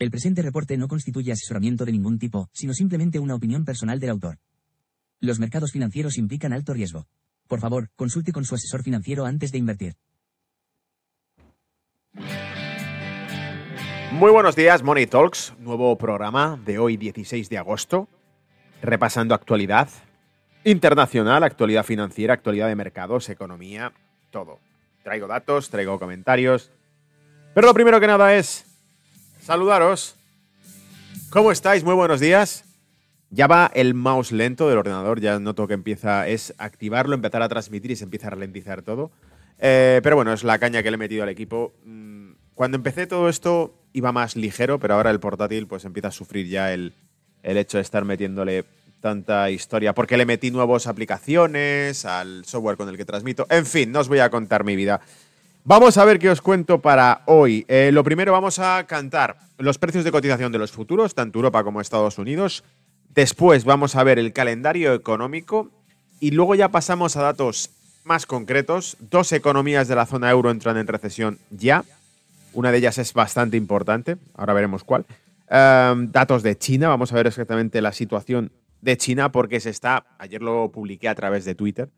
[0.00, 4.08] El presente reporte no constituye asesoramiento de ningún tipo, sino simplemente una opinión personal del
[4.08, 4.38] autor.
[5.20, 7.06] Los mercados financieros implican alto riesgo.
[7.46, 9.96] Por favor, consulte con su asesor financiero antes de invertir.
[14.12, 18.08] Muy buenos días, Money Talks, nuevo programa de hoy 16 de agosto,
[18.80, 19.90] repasando actualidad
[20.64, 23.92] internacional, actualidad financiera, actualidad de mercados, economía,
[24.30, 24.60] todo.
[25.04, 26.70] Traigo datos, traigo comentarios,
[27.54, 28.69] pero lo primero que nada es
[29.40, 30.16] saludaros.
[31.30, 31.84] ¿Cómo estáis?
[31.84, 32.64] Muy buenos días.
[33.30, 37.48] Ya va el mouse lento del ordenador, ya noto que empieza, es activarlo, empezar a
[37.48, 39.12] transmitir y se empieza a ralentizar todo.
[39.58, 41.72] Eh, pero bueno, es la caña que le he metido al equipo.
[41.84, 46.12] Mm, cuando empecé todo esto iba más ligero, pero ahora el portátil pues empieza a
[46.12, 46.94] sufrir ya el,
[47.42, 48.64] el hecho de estar metiéndole
[49.00, 53.46] tanta historia, porque le metí nuevas aplicaciones al software con el que transmito.
[53.48, 55.00] En fin, no os voy a contar mi vida.
[55.64, 57.66] Vamos a ver qué os cuento para hoy.
[57.68, 61.62] Eh, lo primero vamos a cantar los precios de cotización de los futuros, tanto Europa
[61.62, 62.64] como Estados Unidos.
[63.10, 65.70] Después vamos a ver el calendario económico
[66.18, 67.70] y luego ya pasamos a datos
[68.04, 68.96] más concretos.
[69.10, 71.84] Dos economías de la zona euro entran en recesión ya.
[72.54, 75.04] Una de ellas es bastante importante, ahora veremos cuál.
[75.50, 80.06] Em, datos de China, vamos a ver exactamente la situación de China porque se está,
[80.18, 81.90] ayer lo publiqué a través de Twitter,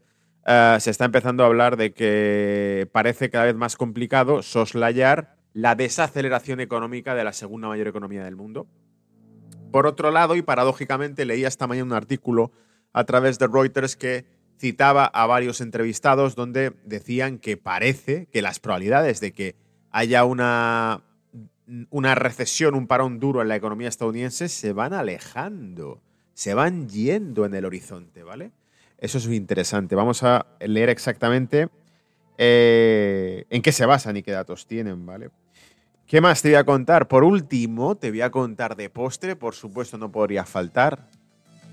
[0.47, 5.75] eh, se está empezando a hablar de que parece cada vez más complicado soslayar la
[5.75, 8.67] desaceleración económica de la segunda mayor economía del mundo.
[9.71, 12.53] Por otro lado, y paradójicamente, leí esta mañana un artículo
[12.93, 14.27] a través de Reuters que
[14.59, 19.57] citaba a varios entrevistados donde decían que parece que las probabilidades de que
[19.91, 21.03] haya una,
[21.91, 26.03] una recesión, un parón duro en la economía estadounidense se van alejando,
[26.35, 28.53] se van yendo en el horizonte, ¿vale?
[29.03, 29.97] Eso es muy interesante.
[29.97, 31.69] Vamos a leer exactamente
[32.39, 35.31] eh, en qué se basan y qué datos tienen, ¿vale?
[36.07, 37.09] ¿Qué más te voy a contar?
[37.09, 41.09] Por último, te voy a contar de postre, por supuesto no podría faltar,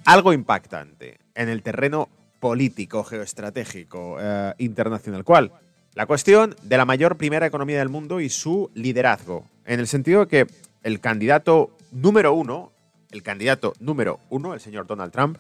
[0.06, 2.10] algo impactante en el terreno
[2.40, 5.24] político, geoestratégico, eh, internacional.
[5.24, 5.52] ¿Cuál?
[5.94, 9.46] La cuestión de la mayor primera economía del mundo y su liderazgo.
[9.66, 10.48] En el sentido de que
[10.82, 12.72] el candidato número uno,
[13.12, 15.38] el candidato número uno, el señor Donald Trump,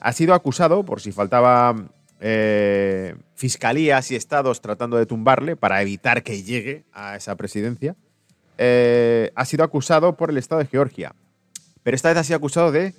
[0.00, 1.74] ha sido acusado, por si faltaba
[2.20, 7.96] eh, fiscalías y estados tratando de tumbarle para evitar que llegue a esa presidencia,
[8.58, 11.14] eh, ha sido acusado por el estado de Georgia.
[11.82, 12.94] Pero esta vez ha sido acusado de,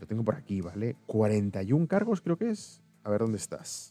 [0.00, 0.96] lo tengo por aquí, ¿vale?
[1.06, 2.80] 41 cargos creo que es.
[3.04, 3.90] A ver, ¿dónde estás?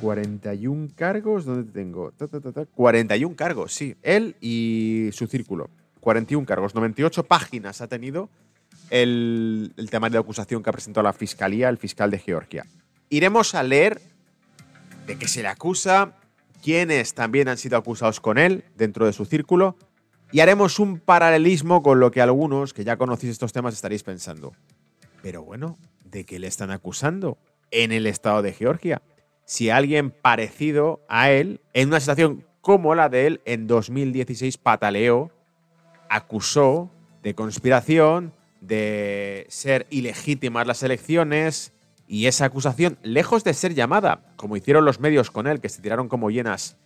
[0.00, 2.12] 41 cargos, ¿dónde te tengo?
[2.74, 3.96] 41 cargos, sí.
[4.02, 5.68] Él y su círculo.
[6.00, 8.30] 41 cargos, 98 páginas ha tenido
[8.90, 12.66] el, temario de acusación que ha presentado la fiscalía, el fiscal de Georgia.
[13.10, 14.00] Iremos a leer
[15.06, 16.16] de qué se le acusa,
[16.62, 19.76] quiénes también han sido acusados con él dentro de su círculo,
[20.30, 24.52] y haremos un paralelismo con lo que algunos que ya conocéis estos temas estaréis pensando.
[25.22, 27.38] Pero bueno, ¿de qué le están acusando
[27.70, 29.00] en el estado de Georgia?
[29.46, 35.30] Si alguien parecido a él, en una situación como la de él, en 2016 pataleó,
[36.10, 36.90] acusó
[37.22, 41.72] de conspiración, de ser ilegítimas las elecciones
[42.06, 45.82] y esa acusación, lejos de ser llamada, como hicieron los medios con él, que se
[45.82, 46.76] tiraron como llenas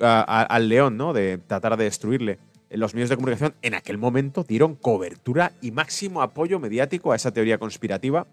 [0.00, 1.12] al león, ¿no?
[1.12, 2.38] De tratar de destruirle.
[2.70, 7.30] Los medios de comunicación en aquel momento dieron cobertura y máximo apoyo mediático a esa
[7.30, 8.26] teoría conspirativa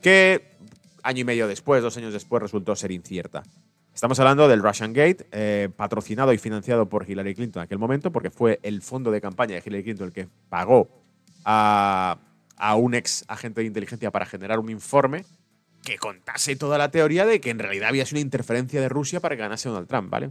[0.00, 0.54] que
[1.02, 3.42] año y medio después, dos años después, resultó ser incierta.
[3.94, 8.10] Estamos hablando del Russian Gate, eh, patrocinado y financiado por Hillary Clinton en aquel momento,
[8.10, 10.88] porque fue el fondo de campaña de Hillary Clinton el que pagó
[11.44, 12.18] a,
[12.64, 15.26] a un ex agente de inteligencia para generar un informe
[15.84, 19.20] que contase toda la teoría de que en realidad había sido una interferencia de Rusia
[19.20, 20.30] para que ganase Donald Trump, ¿vale?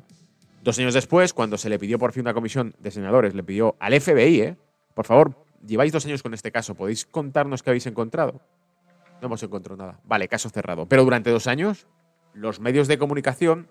[0.64, 3.76] Dos años después, cuando se le pidió por fin una comisión de senadores, le pidió
[3.80, 4.58] al FBI, ¿eh?
[4.96, 8.42] Por favor, lleváis dos años con este caso, ¿podéis contarnos qué habéis encontrado?
[9.22, 10.00] No hemos encontrado nada.
[10.04, 10.88] Vale, caso cerrado.
[10.88, 11.86] Pero durante dos años,
[12.34, 13.70] los medios de comunicación,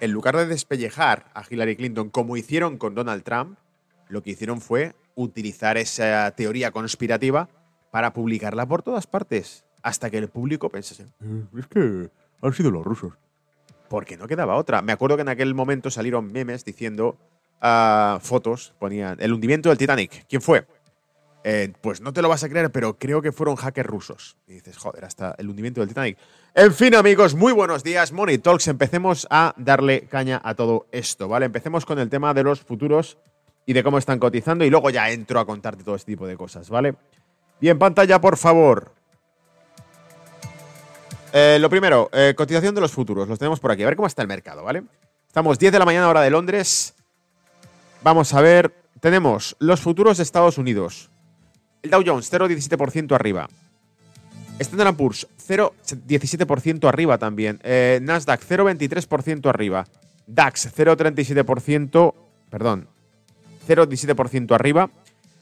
[0.00, 3.58] en lugar de despellejar a Hillary Clinton como hicieron con Donald Trump,
[4.08, 7.48] lo que hicieron fue utilizar esa teoría conspirativa
[7.90, 12.10] para publicarla por todas partes, hasta que el público pensase, "Eh, es que
[12.42, 13.14] han sido los rusos.
[13.88, 14.82] Porque no quedaba otra.
[14.82, 17.16] Me acuerdo que en aquel momento salieron memes diciendo
[17.60, 20.26] ah, fotos, ponían el hundimiento del Titanic.
[20.28, 20.64] ¿Quién fue?
[21.42, 24.36] Eh, pues no te lo vas a creer, pero creo que fueron hackers rusos.
[24.46, 26.18] Y dices, joder, hasta el hundimiento del Titanic.
[26.54, 28.12] En fin, amigos, muy buenos días.
[28.12, 28.68] Money Talks.
[28.68, 31.46] Empecemos a darle caña a todo esto, ¿vale?
[31.46, 33.18] Empecemos con el tema de los futuros
[33.66, 36.36] y de cómo están cotizando y luego ya entro a contarte todo este tipo de
[36.36, 36.94] cosas, ¿vale?
[37.60, 38.92] Bien, pantalla, por favor.
[41.32, 43.28] Eh, lo primero, eh, cotización de los futuros.
[43.28, 43.82] Los tenemos por aquí.
[43.82, 44.82] A ver cómo está el mercado, ¿vale?
[45.26, 46.94] Estamos 10 de la mañana, hora de Londres.
[48.02, 51.10] Vamos a ver tenemos los futuros de Estados Unidos.
[51.82, 53.48] El Dow Jones 0,17% arriba.
[54.58, 57.60] Standard Poor's 0,17% arriba también.
[57.62, 59.86] Eh, Nasdaq 0,23% arriba.
[60.26, 62.14] DAX 0,37%,
[62.50, 62.88] perdón,
[63.66, 64.90] 0,17% arriba.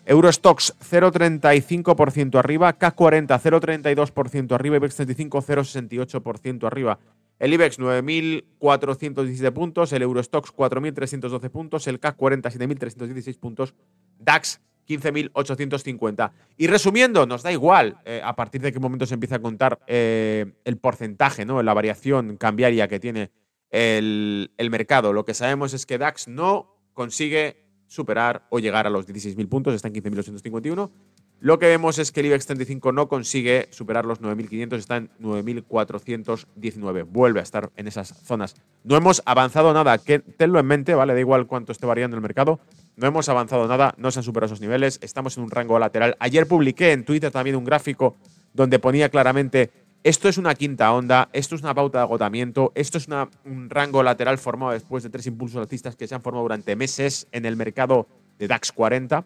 [0.07, 6.99] Eurostox 0,35% arriba, K40 0,32% arriba, IBEX 35 0,68% arriba.
[7.39, 13.75] El IBEX 9.417 puntos, el Eurostox 4.312 puntos, el CAC 47.316 puntos,
[14.19, 16.31] DAX 15.850.
[16.57, 19.81] Y resumiendo, nos da igual eh, a partir de qué momento se empieza a contar
[19.89, 21.63] eh, el porcentaje, ¿no?
[21.63, 23.33] la variación cambiaria que tiene
[23.69, 25.13] el mercado.
[25.13, 29.75] Lo que sabemos es que DAX no consigue superar o llegar a los 16.000 puntos,
[29.75, 30.91] está en 15.851.
[31.39, 35.11] Lo que vemos es que el IBEX 35 no consigue superar los 9.500, está en
[35.21, 37.07] 9.419.
[37.07, 38.57] Vuelve a estar en esas zonas.
[38.85, 41.13] No hemos avanzado nada, que tenlo en mente, ¿vale?
[41.13, 42.59] Da igual cuánto esté variando el mercado.
[42.97, 46.17] No hemos avanzado nada, no se han superado esos niveles, estamos en un rango lateral.
[46.21, 48.17] Ayer publiqué en Twitter también un gráfico
[48.55, 49.71] donde ponía claramente
[50.07, 53.09] esto es una quinta onda, esto es una pauta de agotamiento, esto es
[53.45, 57.27] un rango lateral formado después de tres impulsos alcistas que se han formado durante meses
[57.33, 58.07] en el mercado
[58.39, 59.25] de DAX 40,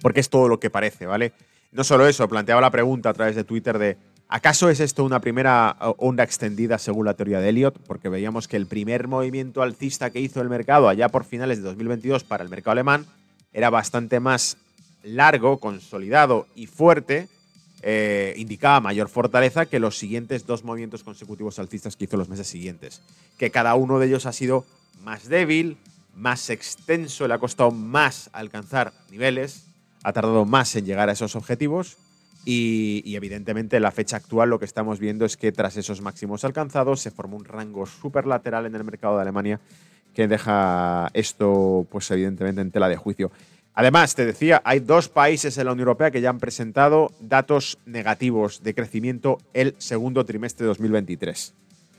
[0.00, 1.32] porque es todo lo que parece, ¿vale?
[1.72, 3.96] No solo eso, planteaba la pregunta a través de Twitter de
[4.28, 7.76] ¿acaso es esto una primera onda extendida según la teoría de Elliot?
[7.88, 11.64] Porque veíamos que el primer movimiento alcista que hizo el mercado allá por finales de
[11.64, 13.04] 2022 para el mercado alemán
[13.52, 14.58] era bastante más
[15.02, 17.26] largo, consolidado y fuerte
[17.82, 22.46] eh, indicaba mayor fortaleza que los siguientes dos movimientos consecutivos alcistas que hizo los meses
[22.46, 23.02] siguientes.
[23.38, 24.64] Que cada uno de ellos ha sido
[25.02, 25.76] más débil,
[26.14, 29.66] más extenso, le ha costado más alcanzar niveles,
[30.04, 31.96] ha tardado más en llegar a esos objetivos
[32.44, 36.44] y, y, evidentemente la fecha actual lo que estamos viendo es que tras esos máximos
[36.44, 39.60] alcanzados se formó un rango superlateral en el mercado de Alemania
[40.14, 43.30] que deja esto pues evidentemente en tela de juicio.
[43.74, 47.78] Además, te decía, hay dos países en la Unión Europea que ya han presentado datos
[47.86, 51.54] negativos de crecimiento el segundo trimestre de 2023.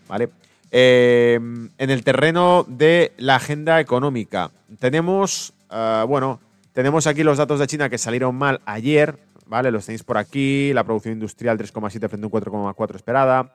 [0.08, 0.30] ¿Vale?
[0.70, 6.40] Em, en el terreno de la agenda económica, tenemos, ah, bueno,
[6.74, 9.72] tenemos aquí los datos de China que salieron mal ayer, ¿vale?
[9.72, 13.54] Los tenéis por aquí, la producción industrial 3,7 frente a un 4,4 esperada,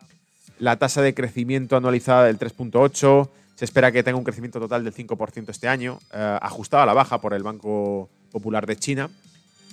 [0.59, 4.95] la tasa de crecimiento anualizada del 3,8, se espera que tenga un crecimiento total del
[4.95, 9.11] 5% este año, eh, ajustado a la baja por el Banco Popular de China.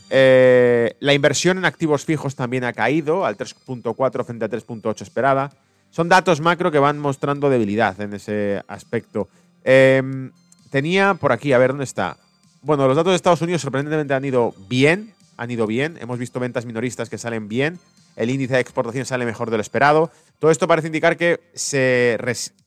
[0.09, 5.51] Eh, la inversión en activos fijos también ha caído al 3.4 frente a 3.8 esperada.
[5.91, 9.29] Son datos macro que van mostrando debilidad en ese aspecto.
[9.63, 10.31] Em,
[10.71, 12.17] tenía por aquí, a ver dónde está.
[12.63, 15.99] Bueno, los datos de Estados Unidos sorprendentemente han ido bien, han ido bien.
[16.01, 17.79] Hemos visto ventas minoristas que salen bien
[18.15, 20.11] el índice de exportación sale mejor de lo esperado.
[20.39, 22.17] Todo esto parece indicar que se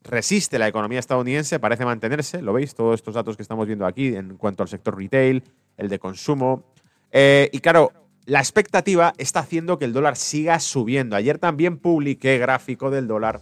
[0.03, 4.17] resiste la economía estadounidense, parece mantenerse, lo veis, todos estos datos que estamos viendo aquí
[4.17, 5.43] en cuanto al sector retail,
[5.77, 6.65] el de consumo.
[7.13, 7.93] Eh, y claro,
[8.25, 11.17] la expectativa está haciendo que el dólar siga subiendo.
[11.17, 13.41] Ayer también publiqué gráfico del dólar,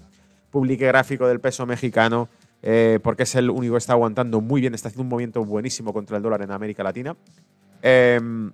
[0.50, 2.28] publiqué gráfico del peso mexicano,
[2.62, 5.92] eh, porque es el único que está aguantando muy bien, está haciendo un movimiento buenísimo
[5.92, 7.16] contra el dólar en América Latina.
[7.82, 8.52] Em,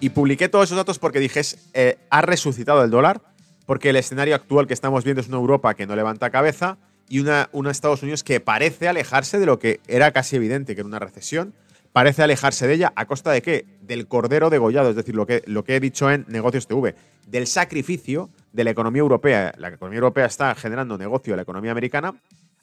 [0.00, 1.40] y publiqué todos esos datos porque dije,
[1.72, 3.22] eh, ha resucitado el dólar,
[3.66, 7.20] porque el escenario actual que estamos viendo es una Europa que no levanta cabeza y
[7.20, 10.98] una, Estados Unidos que parece alejarse de lo que era casi evidente, que era una
[10.98, 11.54] recesión,
[11.92, 13.66] parece alejarse de ella a costa de qué?
[13.82, 16.94] Del cordero degollado, es decir, lo que, lo que he dicho en Negocios TV,
[17.26, 19.54] del sacrificio de la economía europea.
[19.58, 22.14] La economía europea está generando negocio a la economía americana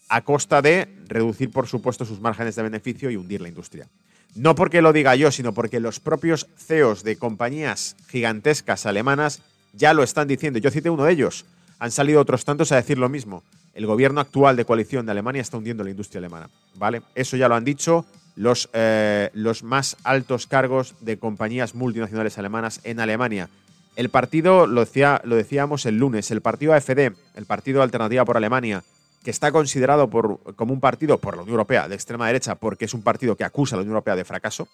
[0.09, 3.87] a costa de reducir, por supuesto, sus márgenes de beneficio y hundir la industria.
[4.35, 9.41] No porque lo diga yo, sino porque los propios CEOs de compañías gigantescas alemanas
[9.73, 10.59] ya lo están diciendo.
[10.59, 11.45] Yo cité uno de ellos.
[11.79, 13.43] Han salido otros tantos a decir lo mismo.
[13.73, 16.49] El gobierno actual de coalición de Alemania está hundiendo la industria alemana.
[16.75, 17.01] ¿Vale?
[17.15, 22.81] Eso ya lo han dicho los, eh, los más altos cargos de compañías multinacionales alemanas
[22.83, 23.49] en Alemania.
[23.95, 24.85] El partido, lo,
[25.23, 28.83] lo decíamos el lunes, el partido AFD, el Partido Alternativa por Alemania,
[29.23, 32.85] que está considerado por, como un partido por la Unión Europea de extrema derecha porque
[32.85, 34.67] es un partido que acusa a la Unión Europea de fracaso,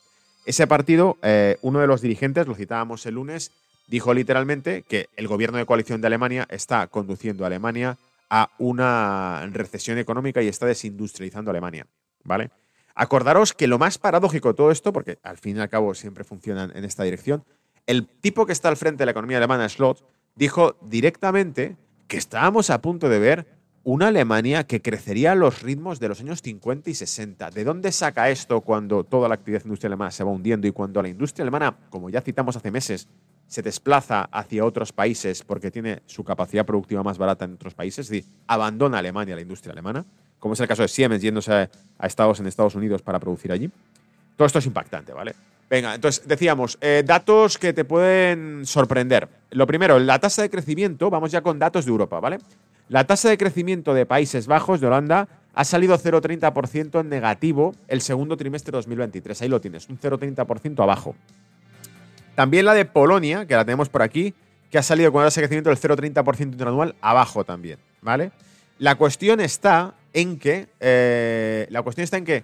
[0.48, 3.51] ese partido, eh, uno de los dirigentes, lo citábamos el lunes,
[3.88, 7.98] dijo literalmente que el gobierno de coalición de Alemania está conduciendo a Alemania
[8.29, 11.88] a una recesión económica y está desindustrializando a Alemania.
[12.24, 12.51] ¿Vale?
[12.94, 16.24] Acordaros que lo más paradójico de todo esto, porque al fin y al cabo siempre
[16.24, 17.46] funcionan en esta dirección,
[17.86, 20.03] el tipo que está al frente de la economía alemana, Schlott,
[20.36, 21.77] dijo directamente
[22.08, 26.20] que estábamos a punto de ver una Alemania que crecería a los ritmos de los
[26.20, 27.51] años 50 y 60.
[27.51, 31.01] ¿De dónde saca esto cuando toda la actividad industrial alemana se va hundiendo y cuando
[31.01, 33.08] la industria alemana, como ya citamos hace meses,
[33.48, 38.06] se desplaza hacia otros países porque tiene su capacidad productiva más barata en otros países?
[38.06, 40.06] Es decir, abandona Alemania la industria alemana,
[40.39, 43.70] como es el caso de Siemens yéndose a Estados en Estados Unidos para producir allí.
[44.36, 45.34] Todo esto es impactante, ¿vale?
[45.70, 49.27] Venga, entonces decíamos, eh, datos que te pueden sorprender.
[49.51, 52.39] Lo primero, la tasa de crecimiento, vamos ya con datos de Europa, ¿vale?
[52.88, 58.00] La tasa de crecimiento de Países Bajos, de Holanda, ha salido 0,30% en negativo el
[58.00, 59.42] segundo trimestre de 2023.
[59.42, 61.16] Ahí lo tienes, un 0,30% abajo.
[62.38, 64.36] También la de Polonia, que la tenemos por aquí,
[64.70, 68.32] que ha salido con de crecimiento del 0,30% interanual abajo también, ¿vale?
[68.77, 72.44] La cuestión está en que, eh, la cuestión está en que,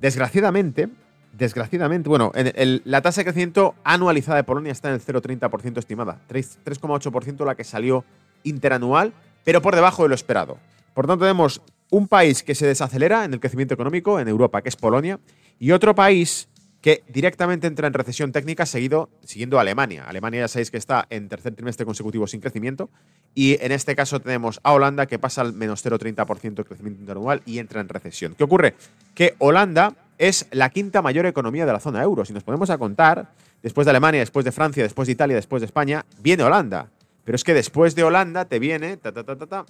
[0.00, 0.88] desgraciadamente,
[1.34, 6.18] desgraciadamente, bueno, en la tasa de crecimiento anualizada de Polonia está en el 0,30% estimada,
[6.26, 8.06] 3,8% la que salió
[8.42, 9.12] interanual,
[9.44, 10.56] pero por debajo de lo esperado.
[10.94, 11.60] Por tanto, tenemos
[11.90, 15.20] un país que se desacelera en el crecimiento económico en Europa, que es Polonia,
[15.58, 16.48] y otro país
[16.80, 20.04] que directamente entra en recesión técnica seguido, siguiendo Alemania.
[20.08, 22.88] Alemania ya sabéis que está en tercer trimestre consecutivo sin crecimiento
[23.34, 27.42] y en este caso tenemos a Holanda que pasa al menos 0,30% de crecimiento interanual
[27.44, 28.34] y entra en recesión.
[28.34, 28.74] ¿Qué ocurre?
[29.14, 32.24] Que Holanda es la quinta mayor economía de la zona euro.
[32.24, 33.30] Si nos ponemos a contar,
[33.62, 36.90] después de Alemania, después de Francia, después de Italia, después de España, viene Holanda.
[37.24, 39.66] Pero es que después de Holanda te viene ta, ta, ta,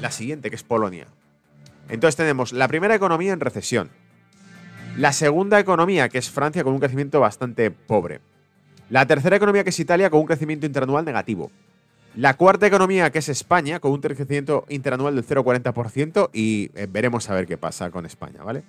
[0.00, 1.06] la siguiente, que es Polonia.
[1.88, 3.90] Entonces tenemos la primera economía en recesión.
[4.96, 8.20] La segunda economía, que es Francia, con un crecimiento bastante pobre.
[8.90, 11.50] La tercera economía, que es Italia, con un crecimiento interanual negativo.
[12.14, 17.30] La cuarta economía, que es España, con un crecimiento interanual del 0,40% y eh, veremos
[17.30, 18.64] a ver qué pasa con España, ¿vale?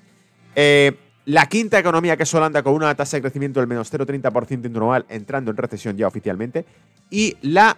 [0.55, 4.65] Eh, la quinta economía, que es Holanda, con una tasa de crecimiento del menos 0,30%
[4.65, 6.65] interanual, entrando en recesión ya oficialmente.
[7.09, 7.77] Y la,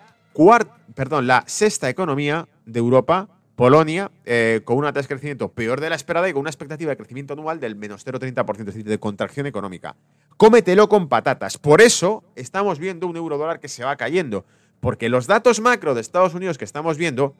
[0.93, 5.89] perdón, la sexta economía de Europa, Polonia, eh, con una tasa de crecimiento peor de
[5.89, 8.99] la esperada y con una expectativa de crecimiento anual del menos 0,30%, es decir, de
[8.99, 9.95] contracción económica.
[10.37, 11.57] Cómetelo con patatas.
[11.57, 14.45] Por eso estamos viendo un euro dólar que se va cayendo.
[14.81, 17.33] Porque los datos macro de Estados Unidos que estamos viendo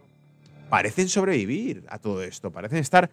[0.69, 2.51] parecen sobrevivir a todo esto.
[2.51, 3.09] Parecen estar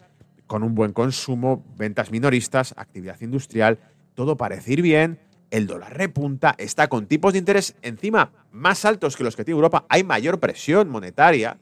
[0.47, 3.78] con un buen consumo, ventas minoristas, actividad industrial,
[4.14, 5.18] todo parece ir bien,
[5.50, 9.56] el dólar repunta, está con tipos de interés encima más altos que los que tiene
[9.56, 11.59] Europa, hay mayor presión monetaria,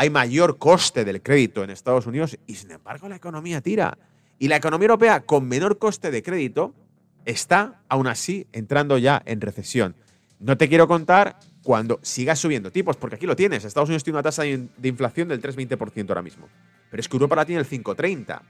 [0.00, 3.98] hay mayor coste del crédito en Estados Unidos y sin embargo la economía tira.
[4.38, 6.72] Y la economía europea con menor coste de crédito
[7.24, 9.96] está aún así entrando ya en recesión.
[10.38, 13.64] No te quiero contar cuando sigas subiendo tipos, porque aquí lo tienes.
[13.64, 16.46] Estados Unidos tiene una tasa de inflación del 3,20% ahora mismo.
[16.92, 18.40] Pero es que Europa la tiene el 5,30.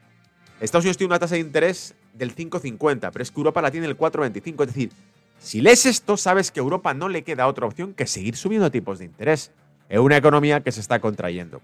[0.60, 3.86] Estados Unidos tiene una tasa de interés del 5,50, pero es que Europa la tiene
[3.86, 4.60] el 4,25.
[4.60, 4.92] Es decir,
[5.38, 8.70] si lees esto, sabes que a Europa no le queda otra opción que seguir subiendo
[8.70, 9.50] tipos de interés
[9.88, 11.60] en una economía que se está contrayendo.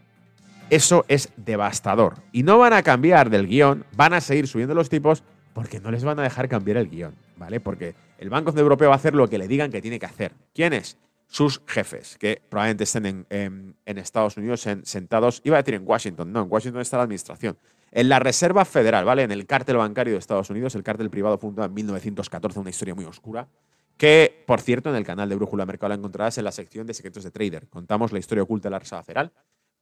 [0.71, 2.16] Eso es devastador.
[2.33, 5.90] Y no van a cambiar del guion, van a seguir subiendo los tipos porque no
[5.90, 7.61] les van a dejar cambiar el guion, ¿vale?
[7.61, 10.33] Porque el Banco Europeo va a hacer lo que le digan que tiene que hacer.
[10.52, 10.97] ¿Quiénes?
[11.35, 16.43] sus jefes, que probablemente estén en, Estados Unidos sentados, iba a decir en Washington, no,
[16.43, 17.59] en Washington está la administración,
[17.90, 19.25] en la Reserva Federal, ¿vale?
[19.25, 22.95] En el cártel bancario de Estados Unidos, el cártel privado fundado en 1914, una historia
[22.95, 23.49] muy oscura,
[23.97, 26.95] que, por cierto, en el canal de Brújula Mercado la encontrarás en la sección de
[26.95, 27.69] secretos de trader.
[27.69, 29.33] Contamos la historia oculta de la Reserva Federal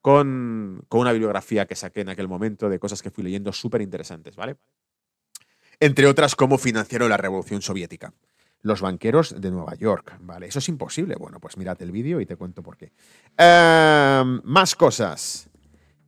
[0.01, 3.81] con, con una bibliografía que saqué en aquel momento de cosas que fui leyendo súper
[3.81, 4.57] interesantes, ¿vale?
[5.81, 8.13] Entre otras, cómo financiaron la Revolución Soviética
[8.63, 10.17] los banqueros de Nueva York.
[10.21, 10.47] ¿Vale?
[10.47, 11.17] Eso es imposible.
[11.17, 12.93] Bueno, pues mírate el vídeo y te cuento por qué.
[13.37, 15.51] Em, más cosas.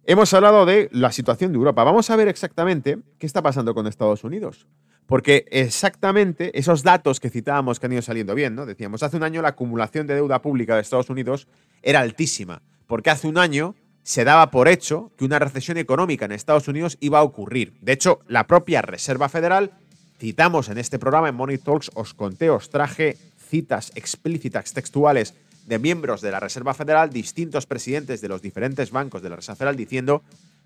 [0.05, 1.83] Hemos hablado de la situación de Europa.
[1.85, 4.69] Vamos a ver exactamente qué está pasando con Estados Unidos.
[5.07, 8.65] Porque exactamente esos datos que citábamos que han ido saliendo bien, ¿no?
[8.65, 11.47] Decíamos, hace un año la acumulación de deuda pública de Estados Unidos
[11.83, 12.63] era altísima.
[12.87, 16.97] Porque hace un año se daba por hecho que una recesión económica en Estados Unidos
[17.01, 17.75] iba a ocurrir.
[17.81, 19.73] De hecho, la propia Reserva Federal
[20.19, 23.17] citamos en este programa, en Money Talks, os conté, os traje
[23.49, 25.35] citas explícitas textuales
[25.67, 29.57] de miembros de la Reserva Federal, distintos presidentes de los diferentes bancos de la Reserva
[29.57, 30.23] Federal, diciendo,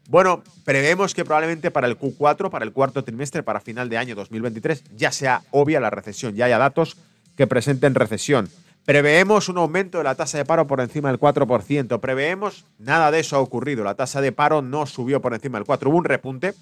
[0.09, 4.15] bueno, preveemos que probablemente para el Q4, para el cuarto trimestre, para final de año
[4.15, 6.97] 2023, ya sea obvia la recesión, ya haya datos
[7.37, 8.49] que presenten recesión.
[8.89, 12.01] Preveemos un aumento de la tasa de paro por encima del 4%.
[12.01, 13.85] Preveemos, nada de eso ha ocurrido.
[13.85, 15.87] La tasa de paro no subió por encima del 4%.
[15.89, 16.55] Hubo un repunte.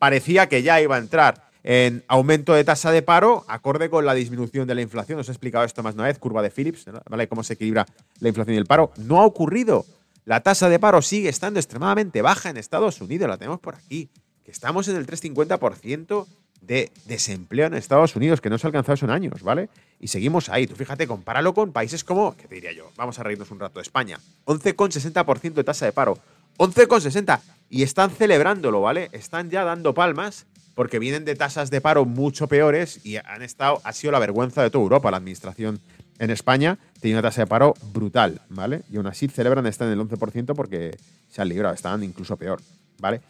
[0.00, 4.14] Parecía que ya iba a entrar en aumento de tasa de paro, acorde con la
[4.14, 5.20] disminución de la inflación.
[5.20, 7.28] Os he explicado esto más una vez, curva de Phillips, ¿vale?
[7.28, 7.86] Cómo se equilibra
[8.18, 8.90] la inflación y el paro.
[8.96, 9.84] No ha ocurrido.
[10.28, 14.10] La tasa de paro sigue estando extremadamente baja en Estados Unidos, la tenemos por aquí,
[14.44, 16.26] que estamos en el 3,50%
[16.60, 19.70] de desempleo en Estados Unidos, que no se ha alcanzado en años, ¿vale?
[19.98, 20.66] Y seguimos ahí.
[20.66, 22.92] Tú fíjate, compáralo con países como, ¿qué te diría yo?
[22.98, 23.80] Vamos a reírnos un rato.
[23.80, 26.18] España, 11,60% de tasa de paro.
[26.58, 27.40] 11,60.
[27.70, 29.08] Y están celebrándolo, ¿vale?
[29.12, 30.44] Están ya dando palmas
[30.74, 34.62] porque vienen de tasas de paro mucho peores y han estado, ha sido la vergüenza
[34.62, 35.10] de toda Europa.
[35.10, 35.80] La administración
[36.18, 38.82] en España tiene una tasa de paro brutal, ¿vale?
[38.90, 40.96] Y aún así celebran estar en el 11% porque
[41.28, 42.60] se han librado, estaban incluso peor,
[42.98, 43.20] ¿vale?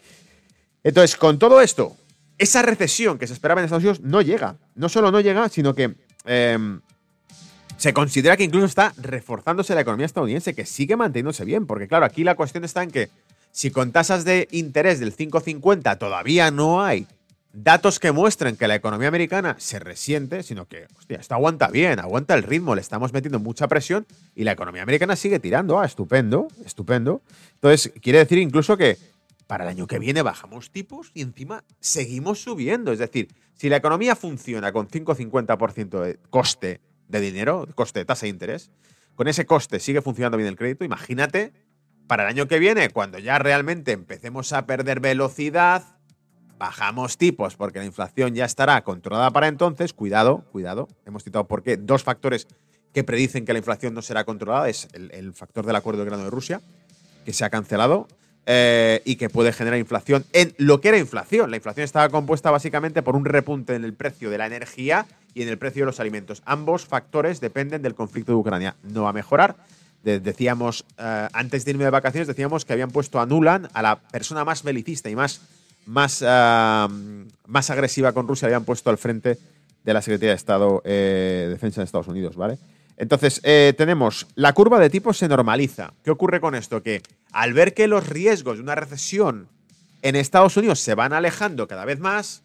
[0.83, 1.95] Entonces, con todo esto,
[2.37, 4.55] esa recesión que se esperaba en Estados Unidos no llega.
[4.75, 6.81] No solo no llega, sino que em,
[7.77, 11.67] se considera que incluso está reforzándose la economía estadounidense, que sigue manteniéndose bien.
[11.67, 13.09] Porque claro, aquí la cuestión está en que
[13.51, 17.07] si con tasas de interés del 5,50 todavía no hay
[17.53, 21.99] datos que muestren que la economía americana se resiente, sino que, hostia, esto aguanta bien,
[21.99, 25.79] aguanta el ritmo, le estamos metiendo mucha presión y la economía americana sigue tirando.
[25.79, 27.21] Ah, estupendo, estupendo.
[27.55, 28.97] Entonces, quiere decir incluso que
[29.47, 32.91] para el año que viene bajamos tipos y encima seguimos subiendo.
[32.91, 38.27] Es decir, si la economía funciona con 5,50% de coste de dinero, coste de tasa
[38.27, 38.69] de interés,
[39.15, 41.51] con ese coste sigue funcionando bien el crédito, imagínate
[42.07, 45.98] para el año que viene, cuando ya realmente empecemos a perder velocidad,
[46.59, 51.77] bajamos tipos porque la inflación ya estará controlada para entonces, cuidado, cuidado, hemos citado porque
[51.77, 52.47] dos factores
[52.93, 56.25] que predicen que la inflación no será controlada es el, factor del acuerdo de grano
[56.25, 56.61] de Rusia,
[57.25, 58.07] que se ha cancelado,
[58.45, 61.51] eh, y que puede generar inflación en lo que era inflación.
[61.51, 65.43] La inflación estaba compuesta básicamente por un repunte en el precio de la energía y
[65.43, 66.41] en el precio de los alimentos.
[66.45, 68.75] Ambos factores dependen del conflicto de Ucrania.
[68.83, 69.55] No va a mejorar.
[70.03, 73.99] decíamos, eh, antes de irme de vacaciones, decíamos que habían puesto a Nuland, a la
[73.99, 75.41] persona más belicista y más,
[75.89, 76.87] más, eh,
[77.47, 79.39] más agresiva con Rusia, habían puesto al frente
[79.83, 82.59] de la Secretaría de Estado de Defensa de Estados Unidos, ¿vale?
[82.95, 85.93] Entonces, eh, tenemos, la curva de tipos se normaliza.
[86.03, 86.83] ¿Qué ocurre con esto?
[86.83, 89.47] Que al ver que los riesgos de una recesión
[90.01, 92.43] en Estados Unidos se van alejando cada vez más,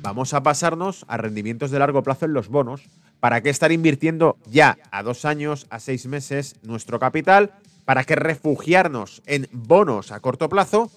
[0.00, 2.82] vamos a pasarnos a rendimientos de largo plazo en los bonos.
[3.20, 7.52] ¿Para qué estar invirtiendo ya a dos años, a seis meses nuestro capital?
[7.84, 10.90] ¿Para qué refugiarnos en bonos a corto plazo?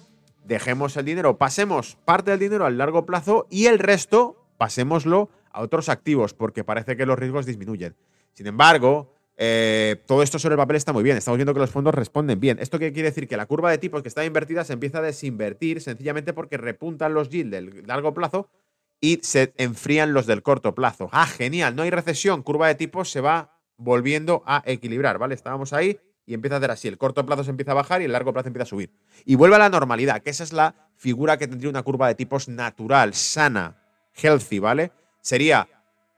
[0.48, 5.62] Dejemos el dinero, pasemos parte del dinero al largo plazo y el resto pasémoslo a
[5.62, 7.98] otros activos porque parece que los riesgos disminuyen.
[8.32, 11.18] Sin embargo, eh, todo esto sobre el papel está muy bien.
[11.18, 12.60] Estamos viendo que los fondos responden bien.
[12.60, 13.28] ¿Esto qué quiere decir?
[13.28, 17.14] Que la curva de tipos que está invertida se empieza a desinvertir sencillamente porque repuntan
[17.14, 18.50] los yields del largo plazo
[19.02, 21.10] y se enfrían los del corto plazo.
[21.12, 22.42] Ah, genial, no hay recesión.
[22.42, 25.36] Curva de tipos se va volviendo a equilibrar, ¿vale?
[25.36, 26.88] Estábamos ahí y empieza a hacer así.
[26.88, 28.92] El corto plazo se empieza a bajar y el largo plazo empieza a subir.
[29.26, 32.16] Y vuelve a la normalidad, que esa es la figura que tendría una curva de
[32.16, 33.78] tipos natural, sana,
[34.14, 34.92] healthy, ¿vale?
[35.22, 35.68] Sería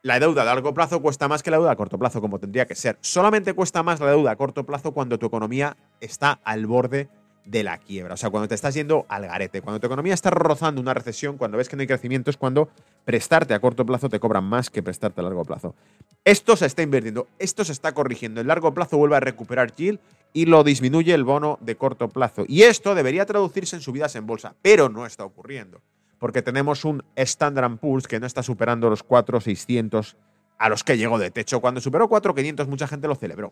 [0.01, 2.65] la deuda a largo plazo cuesta más que la deuda a corto plazo, como tendría
[2.65, 2.97] que ser.
[3.01, 7.07] Solamente cuesta más la deuda a corto plazo cuando tu economía está al borde
[7.45, 8.13] de la quiebra.
[8.13, 11.37] O sea, cuando te estás yendo al garete, cuando tu economía está rozando una recesión,
[11.37, 12.69] cuando ves que no hay crecimiento, es cuando
[13.05, 15.75] prestarte a corto plazo te cobran más que prestarte a largo plazo.
[16.23, 18.41] Esto se está invirtiendo, esto se está corrigiendo.
[18.41, 19.99] El largo plazo vuelve a recuperar yield
[20.33, 22.45] y lo disminuye el bono de corto plazo.
[22.47, 25.81] Y esto debería traducirse en subidas en bolsa, pero no está ocurriendo
[26.19, 30.17] porque tenemos un Standard Poor's que no está superando los 4,600
[30.57, 31.61] a los que llegó de techo.
[31.61, 33.51] Cuando superó 4,500 mucha gente lo celebró.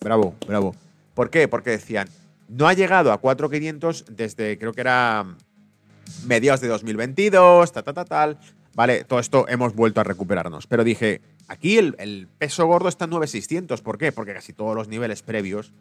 [0.00, 0.74] Bravo, bravo.
[1.14, 1.48] ¿Por qué?
[1.48, 2.08] Porque decían,
[2.48, 5.36] no ha llegado a 4,500 desde creo que era
[6.24, 8.38] mediados de 2022, tal, tal, tal, tal.
[8.74, 10.66] Vale, todo esto hemos vuelto a recuperarnos.
[10.66, 13.82] Pero dije, aquí el, el peso gordo está en 9,600.
[13.82, 14.12] ¿Por qué?
[14.12, 15.72] Porque casi todos los niveles previos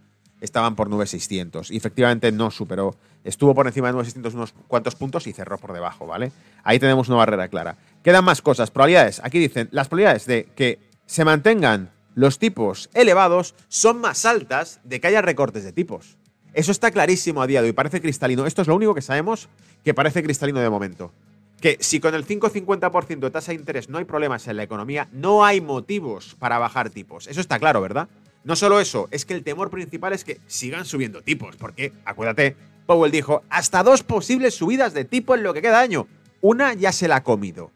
[0.41, 1.71] estaban por 9,600.
[1.71, 2.95] Y efectivamente no superó.
[3.23, 6.32] Estuvo por encima de 9,600 unos cuantos puntos y cerró por debajo, ¿vale?
[6.63, 7.77] Ahí tenemos una barrera clara.
[8.03, 8.71] Quedan más cosas.
[8.71, 9.21] Probabilidades.
[9.23, 14.99] Aquí dicen, las probabilidades de que se mantengan los tipos elevados son más altas de
[14.99, 16.17] que haya recortes de tipos.
[16.57, 17.73] Eso está clarísimo a día de hoy.
[17.73, 18.47] Parece cristalino.
[18.47, 19.47] Esto es lo único que sabemos
[19.83, 21.13] que parece cristalino de momento.
[21.61, 25.07] Que si con el 5,50% de tasa de interés no hay problemas en la economía,
[25.11, 27.27] no hay motivos para bajar tipos.
[27.27, 28.09] Eso está claro, ¿verdad?
[28.43, 32.55] No solo eso, es que el temor principal es que sigan subiendo tipos, porque, acuérdate,
[32.87, 36.07] Powell dijo, hasta dos posibles subidas de tipo en lo que queda año.
[36.41, 37.69] Una ya se la ha comido.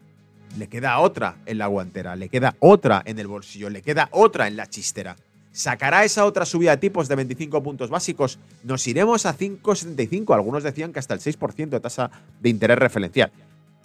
[0.58, 4.48] Le queda otra en la guantera, le queda otra en el bolsillo, le queda otra
[4.48, 5.16] en la chistera.
[5.52, 8.38] ¿Sacará esa otra subida de tipos de 25 puntos básicos?
[8.64, 10.34] Nos iremos a 5,75.
[10.34, 12.10] Algunos decían que hasta el 6% de tasa
[12.40, 13.30] de interés referencial.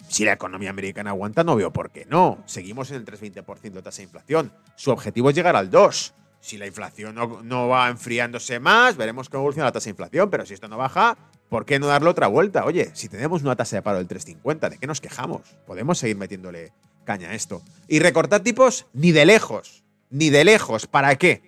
[0.08, 2.38] Si la economía americana aguanta, no veo por qué no.
[2.46, 4.52] Seguimos en el 3,20% de tasa de inflación.
[4.76, 6.12] Su objetivo es llegar al 2%.
[6.40, 10.46] Si la inflación no, va enfriándose más, veremos cómo evoluciona la tasa de inflación, pero
[10.46, 12.64] si esto no baja, ¿por qué no darle otra vuelta?
[12.64, 15.42] Oye, si tenemos una tasa de paro del 3,50, ¿de qué nos quejamos?
[15.66, 16.72] Podemos seguir metiéndole
[17.04, 17.60] caña a esto.
[17.88, 20.86] Y recortar tipos ni de lejos, ni de lejos.
[20.86, 21.47] ¿Para qué?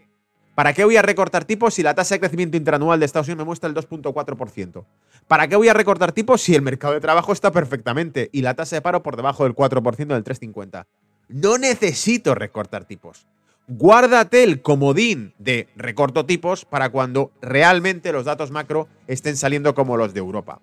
[0.55, 3.39] ¿Para qué voy a recortar tipos si la tasa de crecimiento interanual de Estados Unidos
[3.39, 4.85] me muestra el 2.4%?
[5.29, 8.55] ¿Para qué voy a recortar tipos si el mercado de trabajo está perfectamente y la
[8.55, 10.87] tasa de paro por debajo del 4% del 3,50?
[11.29, 13.27] No necesito recortar tipos
[13.71, 19.97] guárdate el comodín de recorto tipos para cuando realmente los datos macro estén saliendo como
[19.97, 20.61] los de Europa.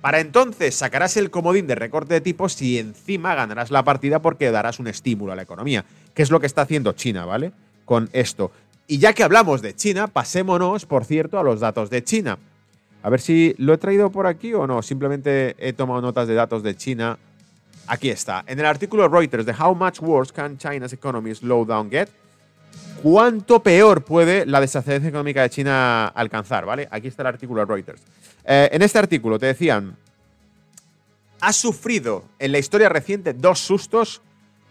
[0.00, 4.50] Para entonces sacarás el comodín de recorte de tipos y encima ganarás la partida porque
[4.50, 7.52] darás un estímulo a la economía, que es lo que está haciendo China, ¿vale?
[7.84, 8.50] Con esto.
[8.90, 12.38] Y ya que hablamos de China, pasémonos, por cierto, a los datos de China.
[13.02, 14.80] A ver si lo he traído por aquí o no.
[14.80, 17.18] Simplemente he tomado notas de datos de China.
[17.86, 18.44] Aquí está.
[18.46, 22.08] En el artículo Reuters de How Much Worse Can China's Economy Slow Down Get?
[23.02, 26.64] ¿Cuánto peor puede la desaceleración económica de China alcanzar?
[26.64, 26.88] ¿Vale?
[26.90, 28.00] Aquí está el artículo de Reuters.
[28.42, 29.96] Eh, en este artículo te decían,
[31.42, 34.22] ha sufrido en la historia reciente dos sustos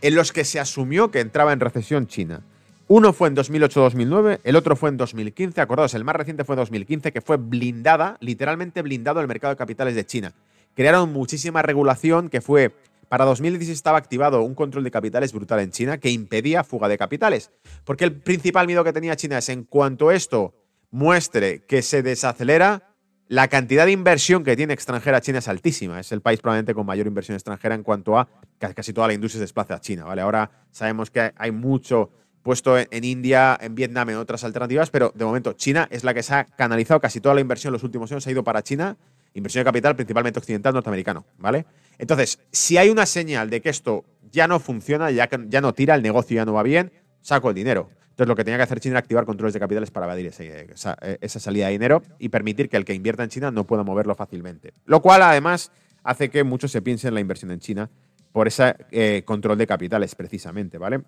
[0.01, 2.41] en los que se asumió que entraba en recesión China.
[2.89, 5.59] Uno fue en 2008-2009, el otro fue en 2015.
[5.59, 9.57] Acordaos, el más reciente fue en 2015, que fue blindada, literalmente blindado el mercado de
[9.57, 10.33] capitales de China.
[10.73, 12.73] Crearon muchísima regulación que fue.
[13.09, 16.97] Para 2016 estaba activado un control de capitales brutal en China que impedía fuga de
[16.97, 17.51] capitales.
[17.83, 20.53] Porque el principal miedo que tenía China es en cuanto esto
[20.89, 22.93] muestre que se desacelera,
[23.27, 25.99] la cantidad de inversión que tiene extranjera China es altísima.
[25.99, 29.39] Es el país probablemente con mayor inversión extranjera en cuanto a casi toda la industria
[29.39, 30.05] se desplaza a China.
[30.05, 30.21] ¿vale?
[30.21, 32.11] Ahora sabemos que hay mucho
[32.47, 36.23] puesto en, India, en Vietnam, en otras alternativas, pero de momento China es la que
[36.23, 38.95] se ha canalizado casi toda la inversión en los últimos años, ha ido para China,
[39.33, 41.65] inversión de capital principalmente occidental norteamericano, ¿vale?
[41.97, 45.93] Entonces, si hay una señal de que esto ya no funciona, ya, ya no tira,
[45.95, 47.89] el negocio ya no va bien, saco el dinero.
[48.11, 50.97] Entonces, lo que tenía que hacer China era activar controles de capitales para evadir esa,
[51.19, 54.15] esa, salida de dinero y permitir que el que invierta en China no pueda moverlo
[54.15, 54.73] fácilmente.
[54.85, 55.69] Lo cual, además,
[56.01, 57.89] hace que muchos se piensen en la inversión en China
[58.31, 61.01] por ese eh, control de capitales, precisamente, ¿vale?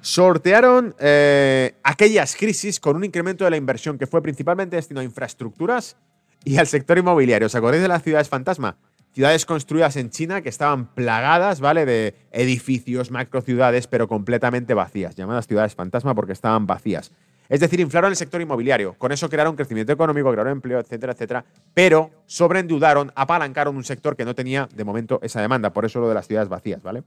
[0.00, 5.04] Sortearon eh, aquellas crisis con un incremento de la inversión que fue principalmente destinado a
[5.04, 5.96] infraestructuras
[6.44, 7.46] y al sector inmobiliario.
[7.46, 8.76] ¿Os acordáis de las ciudades fantasma?
[9.12, 11.84] Ciudades construidas en China que estaban plagadas, ¿vale?
[11.84, 17.10] De edificios, macrociudades, pero completamente vacías, llamadas ciudades fantasma porque estaban vacías.
[17.48, 18.94] Es decir, inflaron el sector inmobiliario.
[18.94, 21.44] Con eso crearon crecimiento económico, crearon empleo, etcétera, etcétera.
[21.74, 25.72] Pero sobreendeudaron, apalancaron un sector que no tenía de momento esa demanda.
[25.72, 27.02] Por eso lo de las ciudades vacías, ¿vale?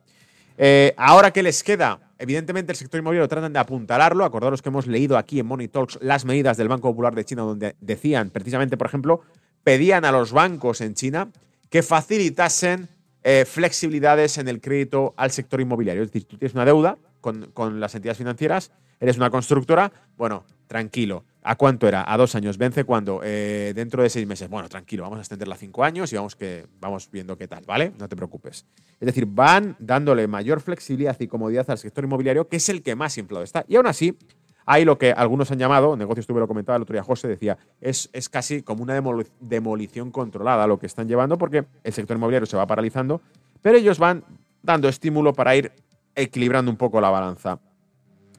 [0.58, 2.00] Eh, ahora, ¿qué les queda?
[2.20, 4.24] Evidentemente, el sector inmobiliario tratan de apuntalarlo.
[4.24, 7.42] Acordaros que hemos leído aquí en Money Talks las medidas del Banco Popular de China,
[7.44, 9.22] donde decían, precisamente, por ejemplo,
[9.64, 11.30] pedían a los bancos en China
[11.70, 12.88] que facilitasen
[13.24, 16.04] eh, flexibilidades en el crédito al sector inmobiliario.
[16.04, 21.24] Es decir, tú tienes una deuda con, las entidades financieras, eres una constructora, bueno, tranquilo
[21.46, 22.06] ¿A cuánto era?
[22.08, 22.58] A dos años.
[22.58, 23.20] Vence cuando?
[23.22, 24.50] Eh, dentro de seis meses.
[24.50, 27.66] Bueno, tranquilo, vamos a extenderla a cinco años y vamos, que, vamos viendo qué tal,
[27.68, 27.92] ¿vale?
[28.00, 28.66] No te preocupes.
[28.98, 32.96] Es decir, van dándole mayor flexibilidad y comodidad al sector inmobiliario, que es el que
[32.96, 33.66] más inflado está.
[33.68, 34.18] Y aún así,
[34.66, 37.58] hay lo que algunos han llamado, negocios tuve lo comentaba el otro día José, decía,
[37.82, 38.94] es, es casi como una
[39.42, 43.22] demolición controlada lo que están llevando, porque el sector inmobiliario se va paralizando,
[43.62, 44.24] pero ellos van
[44.62, 45.74] dando estímulo para ir
[46.16, 47.60] equilibrando un poco la balanza.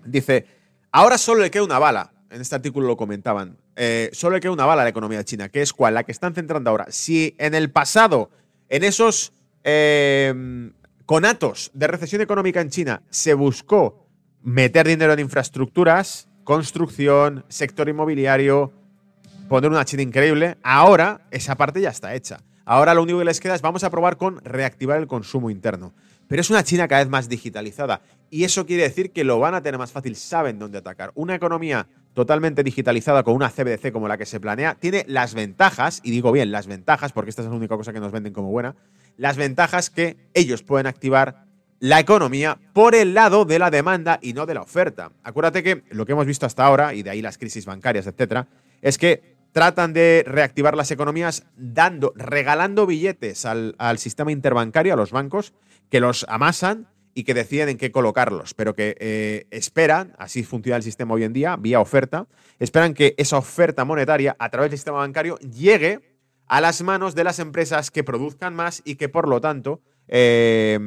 [0.04, 0.46] Dice,
[0.90, 4.50] ahora solo le queda una bala en este artículo lo comentaban, eh, solo le queda
[4.50, 6.86] una bala a la economía china, que es cuál, la que están centrando ahora.
[6.90, 8.28] Si en el pasado,
[8.68, 9.32] en esos
[9.62, 10.72] eh,
[11.06, 14.08] conatos de recesión económica en China, se buscó
[14.42, 18.72] meter dinero en infraestructuras, construcción, sector inmobiliario,
[19.48, 22.40] poner una China increíble, ahora esa parte ya está hecha.
[22.64, 25.92] Ahora lo único que les queda es vamos a probar con reactivar el consumo interno.
[26.28, 29.54] Pero es una China cada vez más digitalizada y eso quiere decir que lo van
[29.54, 31.12] a tener más fácil, saben dónde atacar.
[31.14, 36.00] Una economía totalmente digitalizada con una CBDC como la que se planea tiene las ventajas,
[36.02, 38.50] y digo bien las ventajas porque esta es la única cosa que nos venden como
[38.50, 38.74] buena,
[39.16, 41.44] las ventajas que ellos pueden activar
[41.80, 45.12] la economía por el lado de la demanda y no de la oferta.
[45.22, 48.48] Acuérdate que lo que hemos visto hasta ahora, y de ahí las crisis bancarias, etcétera,
[48.80, 55.12] es que tratan de reactivar las economías dando, regalando billetes al, sistema interbancario, a los
[55.12, 55.54] bancos,
[55.90, 60.76] que los amasan y que deciden en qué colocarlos, pero que eh, esperan, así funciona
[60.76, 62.26] el sistema hoy en día, vía oferta,
[62.58, 66.00] esperan que esa oferta monetaria a través del sistema bancario llegue
[66.48, 70.80] a las manos de las empresas que produzcan más y que por lo tanto eh,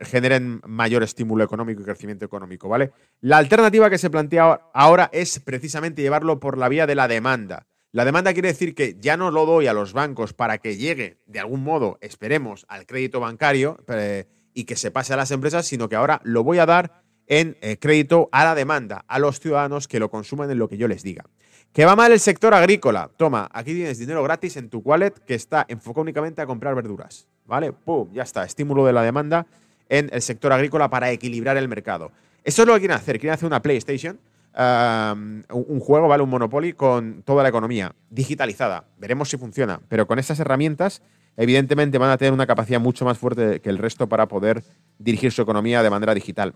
[0.00, 2.90] generen mayor estímulo económico y crecimiento económico, ¿vale?
[3.20, 7.68] La alternativa que se plantea ahora es precisamente llevarlo por la vía de la demanda.
[7.98, 11.18] La demanda quiere decir que ya no lo doy a los bancos para que llegue
[11.26, 15.66] de algún modo, esperemos, al crédito bancario, eh, y que se pase a las empresas,
[15.66, 19.40] sino que ahora lo voy a dar en eh, crédito a la demanda, a los
[19.40, 21.24] ciudadanos que lo consuman en lo que yo les diga.
[21.72, 23.10] ¿Que va mal el sector agrícola?
[23.16, 27.26] Toma, aquí tienes dinero gratis en tu wallet que está enfocado únicamente a comprar verduras.
[27.46, 27.72] ¿Vale?
[27.72, 28.12] ¡Pum!
[28.12, 28.44] Ya está.
[28.44, 29.48] Estímulo de la demanda
[29.88, 32.12] en el sector agrícola para equilibrar el mercado.
[32.44, 33.18] Eso es lo que quieren hacer.
[33.18, 34.20] Quieren hacer una PlayStation,
[34.54, 36.22] un juego, ¿vale?
[36.22, 38.84] Un Monopoly con toda la economía digitalizada.
[38.98, 39.80] Veremos si funciona.
[39.88, 41.02] Pero con esas herramientas
[41.36, 44.64] evidentemente van a tener una capacidad mucho más fuerte que el resto para poder
[44.98, 46.52] dirigir su economía de manera digital.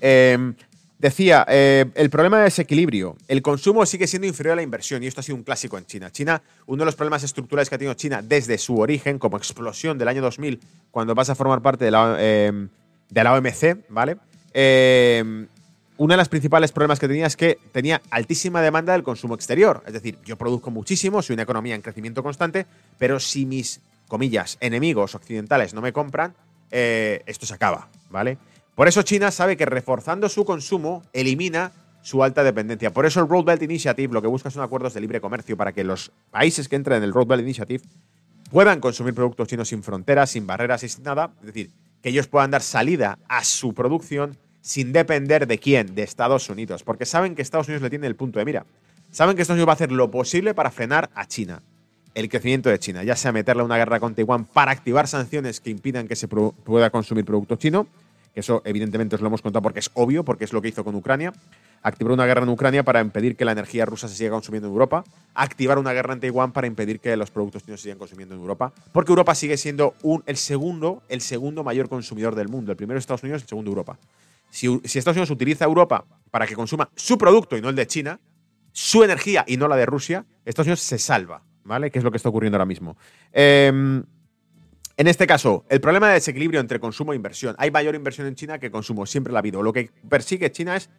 [0.00, 0.54] Em,
[0.98, 3.16] decía, eh, el problema de desequilibrio.
[3.26, 5.86] El consumo sigue siendo inferior a la inversión y esto ha sido un clásico en
[5.86, 6.12] China.
[6.12, 9.98] China, uno de los problemas estructurales que ha tenido China desde su origen, como explosión
[9.98, 10.60] del año 2000,
[10.92, 12.68] cuando vas a formar parte de la, em,
[13.10, 14.16] de la OMC, ¿vale?
[15.98, 19.82] Uno de los principales problemas que tenía es que tenía altísima demanda del consumo exterior.
[19.86, 22.66] Es decir, yo produzco muchísimo, soy una economía en crecimiento constante,
[22.98, 26.34] pero si mis, comillas, enemigos occidentales no me compran,
[26.70, 28.38] eh, esto se acaba, ¿vale?
[28.74, 32.90] Por eso China sabe que reforzando su consumo elimina su alta dependencia.
[32.90, 35.72] Por eso el Road Belt Initiative lo que busca son acuerdos de libre comercio para
[35.72, 37.84] que los países que entren en el Road Belt Initiative
[38.50, 41.30] puedan consumir productos chinos sin fronteras, sin barreras y sin nada.
[41.40, 41.70] Es decir,
[42.02, 46.82] que ellos puedan dar salida a su producción sin depender de quién, de Estados Unidos.
[46.82, 48.64] Porque saben que Estados Unidos le tiene el punto de mira.
[49.10, 51.60] Saben que Estados Unidos va a hacer lo posible para frenar a China.
[52.14, 55.70] El crecimiento de China, ya sea meterle una guerra con Taiwán para activar sanciones que
[55.70, 57.86] impidan que se pueda consumir productos chinos,
[58.34, 60.84] que eso evidentemente os lo hemos contado porque es obvio, porque es lo que hizo
[60.84, 61.32] con Ucrania,
[61.82, 64.72] activar una guerra en Ucrania para impedir que la energía rusa se siga consumiendo en
[64.72, 68.34] Europa, activar una guerra en Taiwán para impedir que los productos chinos se sigan consumiendo
[68.34, 69.94] en Europa, porque Europa sigue siendo
[70.26, 73.70] el, segundo, el segundo mayor consumidor del mundo, el primero es Estados Unidos, el segundo
[73.70, 73.98] Europa.
[74.52, 77.86] Si, si Estados Unidos utiliza Europa para que consuma su producto y no el de
[77.86, 78.20] China,
[78.70, 81.90] su energía y no la de Rusia, Estados Unidos se salva, ¿vale?
[81.90, 82.96] Que es lo que está ocurriendo ahora mismo.
[83.32, 84.02] Eh,
[85.02, 87.54] en este caso, el problema de desequilibrio entre consumo e inversión.
[87.58, 89.62] Hay mayor inversión en China que consumo, siempre la ha habido.
[89.62, 90.90] Lo que persigue China es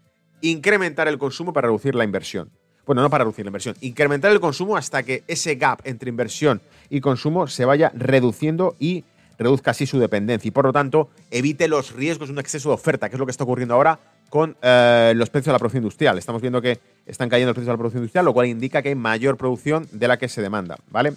[0.42, 2.52] incrementar el consumo para reducir la inversión.
[2.86, 6.62] Bueno, no para reducir la inversión, incrementar el consumo hasta que ese gap entre inversión
[6.90, 9.06] y consumo se vaya reduciendo y
[9.44, 12.76] reduzca así su dependencia y por lo tanto evite los riesgos de un exceso de
[12.76, 15.84] oferta, que es lo que está ocurriendo ahora con eh, los precios de la producción
[15.84, 16.18] industrial.
[16.18, 18.90] Estamos viendo que están cayendo los precios de la producción industrial, lo cual indica que
[18.90, 21.14] hay mayor producción de la que se demanda, ¿vale?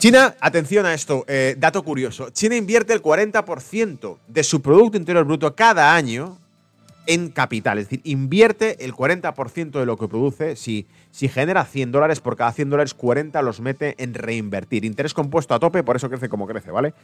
[0.00, 5.24] China, atención a esto, eh, dato curioso, China invierte el 40% de su Producto Interior
[5.24, 6.39] Bruto cada año
[7.10, 11.90] en capital, es decir, invierte el 40% de lo que produce, si, si genera 100
[11.90, 14.84] dólares, por cada 100 dólares 40 los mete en reinvertir.
[14.84, 16.94] Interés compuesto a tope, por eso crece como crece, ¿vale?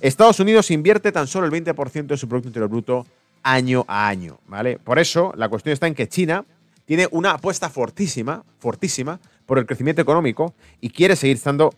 [0.00, 3.06] Estados Unidos invierte tan solo el 20% de su Producto Interior Bruto
[3.42, 4.78] año a año, ¿vale?
[4.78, 6.44] Por eso la cuestión está en que China
[6.84, 11.74] tiene una apuesta fortísima, fortísima, por el crecimiento económico y quiere seguir estando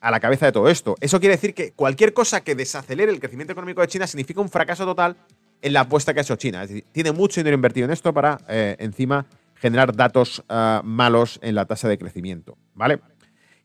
[0.00, 0.96] a la cabeza de todo esto.
[1.00, 4.48] Eso quiere decir que cualquier cosa que desacelere el crecimiento económico de China significa un
[4.48, 5.16] fracaso total
[5.62, 6.62] en la apuesta que ha hecho China.
[6.62, 11.38] Es decir, tiene mucho dinero invertido en esto para eh, encima generar datos ah, malos
[11.42, 12.56] en la tasa de crecimiento.
[12.74, 13.00] ¿Vale?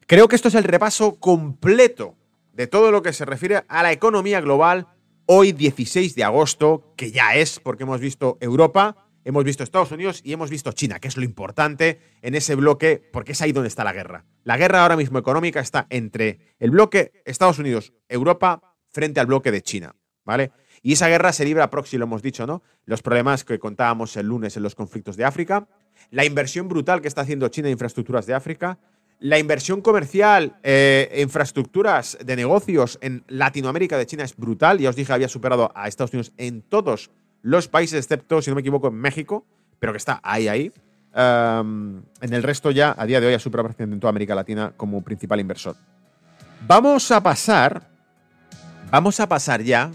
[0.07, 2.15] Creo que esto es el repaso completo
[2.53, 4.87] de todo lo que se refiere a la economía global
[5.25, 10.21] hoy 16 de agosto, que ya es porque hemos visto Europa, hemos visto Estados Unidos
[10.23, 13.69] y hemos visto China, que es lo importante en ese bloque, porque es ahí donde
[13.69, 14.25] está la guerra.
[14.43, 19.61] La guerra ahora mismo económica está entre el bloque Estados Unidos-Europa frente al bloque de
[19.61, 20.51] China, ¿vale?
[20.83, 22.63] Y esa guerra se libra proxy, lo hemos dicho, ¿no?
[22.85, 25.67] Los problemas que contábamos el lunes en los conflictos de África,
[26.09, 28.79] la inversión brutal que está haciendo China en infraestructuras de África,
[29.19, 34.79] la inversión comercial eh, infraestructuras de negocios en Latinoamérica de China es brutal.
[34.79, 37.11] Ya os dije, había superado a Estados Unidos en todos
[37.43, 39.45] los países, excepto, si no me equivoco, en México,
[39.77, 40.71] pero que está ahí, ahí.
[41.13, 45.03] en el resto ya, a día de hoy, ha superado en toda América Latina como
[45.03, 45.75] principal inversor.
[46.65, 47.87] Vamos a pasar,
[48.89, 49.91] vamos a pasar ya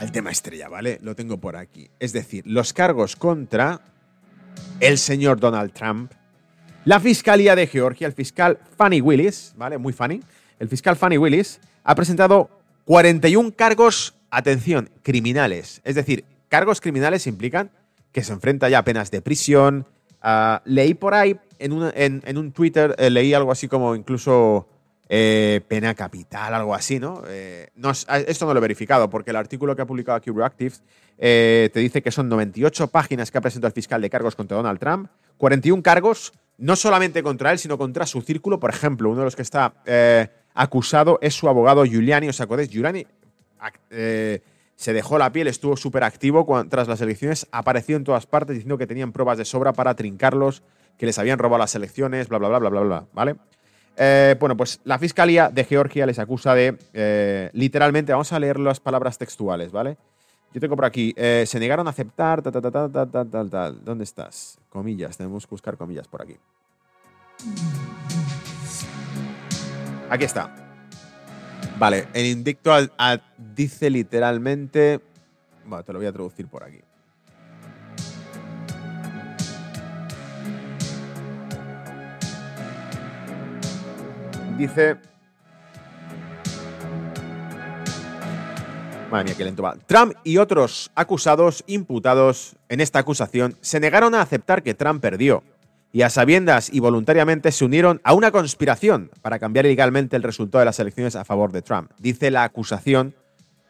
[0.00, 0.98] al tema estrella, ¿vale?
[1.02, 1.90] Lo tengo por aquí.
[1.98, 3.82] Es decir, los cargos contra
[4.80, 6.12] el señor Donald Trump,
[6.86, 9.76] la Fiscalía de Georgia, el fiscal Fanny Willis, ¿vale?
[9.76, 10.22] Muy funny.
[10.58, 12.48] El fiscal Fanny Willis ha presentado
[12.86, 15.82] 41 cargos atención, criminales.
[15.84, 17.70] Es decir, cargos criminales implican
[18.10, 19.86] que se enfrenta ya a penas de prisión.
[20.22, 24.66] Ah, leí por ahí, en, un Twitter, eh, leí algo así como incluso
[25.12, 27.22] eh, pena capital, algo así, ¿no?
[27.26, 30.82] Eh, ah, esto no lo he verificado, porque el artículo que ha publicado aquí Reactives
[31.18, 34.78] te dice que son 98 páginas que ha presentado el fiscal de cargos contra Donald
[34.78, 38.58] Trump, 41 cargos, no solamente contra él, sino contra su círculo.
[38.58, 39.74] Por ejemplo, uno de los que está
[40.54, 42.28] acusado es su abogado Giuliani.
[42.28, 42.70] ¿Os acordáis?
[42.70, 43.06] Giuliani
[43.90, 44.40] eh,
[44.76, 48.78] se dejó la piel, estuvo súper activo tras las elecciones, apareció en todas partes diciendo
[48.78, 50.62] que tenían pruebas de sobra para trincarlos,
[50.96, 53.36] que les habían robado las elecciones, bla, bla, bla, bla, bla, bla, ¿vale?
[54.02, 58.58] Eh, bueno, pues la Fiscalía de Georgia les acusa de, eh, literalmente, vamos a leer
[58.58, 59.98] las palabras textuales, ¿vale?
[60.54, 64.02] Yo tengo por aquí, se negaron a aceptar, tal, tal, tal, tal, tal, tal, ¿Dónde
[64.02, 64.58] estás?
[64.68, 66.36] Comillas, tenemos que buscar comillas por aquí.
[70.08, 70.52] Aquí está.
[71.78, 72.72] Vale, el indicto
[73.54, 75.00] dice literalmente.
[75.64, 76.80] Bueno, te lo voy a traducir por aquí.
[84.56, 84.96] Dice.
[89.10, 89.76] Madre mía, qué lento va.
[89.86, 95.42] Trump y otros acusados imputados en esta acusación se negaron a aceptar que Trump perdió
[95.92, 100.60] y a sabiendas y voluntariamente se unieron a una conspiración para cambiar ilegalmente el resultado
[100.60, 101.90] de las elecciones a favor de Trump.
[101.98, 103.14] Dice la acusación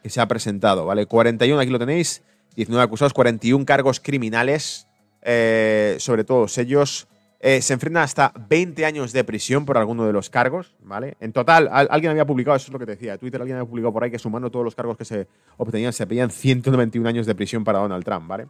[0.03, 1.07] que se ha presentado, ¿vale?
[1.07, 2.23] 41, aquí lo tenéis.
[2.57, 4.87] 19 acusados, 41 cargos criminales,
[5.23, 7.07] eh, sobre todos ellos.
[7.43, 11.17] Eh, se enfrentan hasta 20 años de prisión por alguno de los cargos, ¿vale?
[11.21, 14.05] En total, alguien había publicado, eso es lo que decía, Twitter alguien había publicado por
[14.05, 15.27] ahí que sumando todos los cargos que se
[15.57, 18.47] obtenían, se pedían 191 años de prisión para Donald Trump, ¿vale?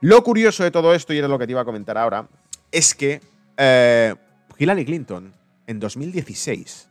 [0.00, 2.28] Lo curioso de todo esto, y era lo que te iba a comentar ahora,
[2.72, 3.20] es que
[3.56, 4.14] eh,
[4.58, 5.32] Hillary Clinton
[5.68, 6.88] en 2016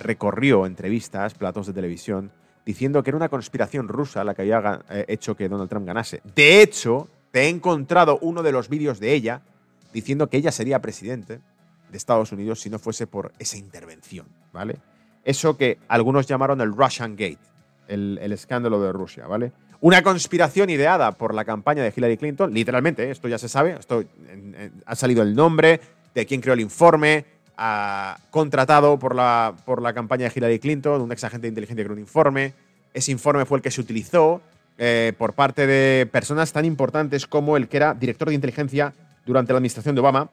[0.00, 2.32] recorrió entrevistas, platos de televisión,
[2.66, 6.22] diciendo que era una conspiración rusa la que había eh, hecho que Donald Trump ganase.
[6.34, 9.42] De hecho, te he encontrado uno de los vídeos de ella
[9.92, 11.40] diciendo que ella sería presidente
[11.90, 14.76] de Estados Unidos si no fuese por esa intervención, ¿vale?
[15.24, 17.38] Eso que algunos llamaron el Russian Gate,
[17.86, 19.52] el, escándalo de Rusia, ¿vale?
[19.80, 23.10] Una conspiración ideada por la campaña de Hillary Clinton, literalmente, ¿eh?
[23.10, 24.04] esto ya se sabe, esto,
[24.86, 25.80] ha salido el nombre
[26.14, 27.24] de quien creó el informe,
[28.30, 31.94] contratado por la, por la campaña de Hillary Clinton, un ex agente de inteligencia creó
[31.94, 32.54] un informe,
[32.94, 34.40] ese informe fue el que se utilizó
[34.78, 38.92] eh, por parte de personas tan importantes como el que era director de inteligencia
[39.24, 40.30] durante la administración de Obama,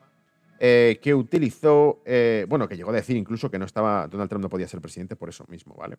[0.60, 4.43] eh, que utilizó, eh, bueno, que llegó a decir incluso que no estaba, Donald Trump
[4.43, 5.97] no podía ser presidente por eso mismo, ¿vale?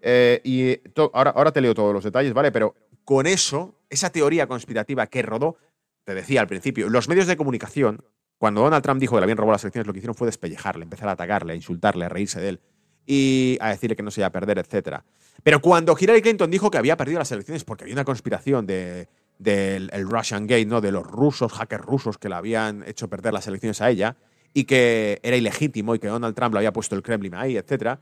[0.00, 0.80] Eh, y
[1.12, 2.50] ahora, ahora te leo todos los detalles, ¿vale?
[2.50, 5.56] Pero con eso, esa teoría conspirativa que rodó,
[6.04, 8.04] te decía al principio, los medios de comunicación,
[8.38, 10.82] cuando Donald Trump dijo que le habían robado las elecciones, lo que hicieron fue despellejarle,
[10.82, 12.60] empezar a atacarle, a insultarle, a reírse de él
[13.06, 14.98] y a decirle que no se iba a perder, etc.
[15.44, 19.08] Pero cuando Hillary Clinton dijo que había perdido las elecciones porque había una conspiración de
[19.38, 20.80] del Russian Gate, ¿no?
[20.80, 24.16] De los rusos, hackers rusos que le habían hecho perder las elecciones a ella
[24.54, 27.98] y que era ilegítimo y que Donald Trump lo había puesto el Kremlin ahí, etc.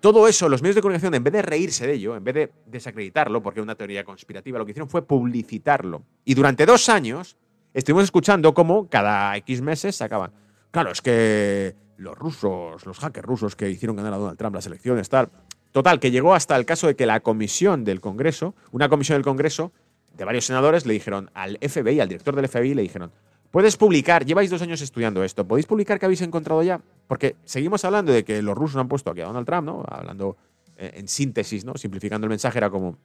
[0.00, 2.52] Todo eso, los medios de comunicación, en vez de reírse de ello, en vez de
[2.66, 6.04] desacreditarlo, porque era una teoría conspirativa, lo que hicieron fue publicitarlo.
[6.24, 7.36] Y durante dos años
[7.72, 10.32] estuvimos escuchando cómo cada X meses sacaban.
[10.70, 14.66] Claro, es que los rusos, los hackers rusos que hicieron ganar a Donald Trump las
[14.66, 15.30] elecciones, tal.
[15.72, 19.24] Total, que llegó hasta el caso de que la comisión del Congreso, una comisión del
[19.24, 19.72] Congreso,
[20.16, 23.10] de varios senadores le dijeron al FBI, al director del FBI, le dijeron,
[23.50, 26.80] puedes publicar, lleváis dos años estudiando esto, ¿podéis publicar qué habéis encontrado ya?
[27.06, 29.84] Porque seguimos hablando de que los rusos han puesto aquí a Donald Trump, ¿no?
[29.88, 30.36] Hablando
[30.76, 31.74] eh, en síntesis, ¿no?
[31.76, 32.96] Simplificando el mensaje, era como,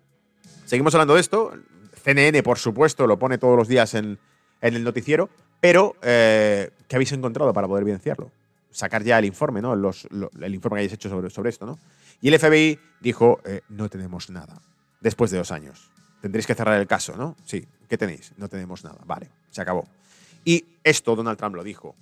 [0.65, 1.52] seguimos hablando de esto,
[2.04, 4.17] CNN, por supuesto, lo pone todos los días en,
[4.62, 8.32] el noticiero, pero eh, ¿qué habéis encontrado para poder evidenciarlo?
[8.69, 9.74] Sacar ya el informe, ¿no?
[9.74, 11.80] el informe que hayáis hecho sobre, sobre esto, ¿no?
[12.21, 14.62] Y el FBI dijo, eh, no tenemos nada,
[15.02, 15.89] después de dos años.
[16.21, 17.36] Tendréis que cerrar el caso, ¿no?
[17.45, 17.65] Sí.
[17.89, 18.31] ¿Qué tenéis?
[18.38, 18.99] No tenemos nada.
[19.05, 19.86] Vale, se acabó.
[20.45, 21.95] Y esto Donald Trump lo dijo.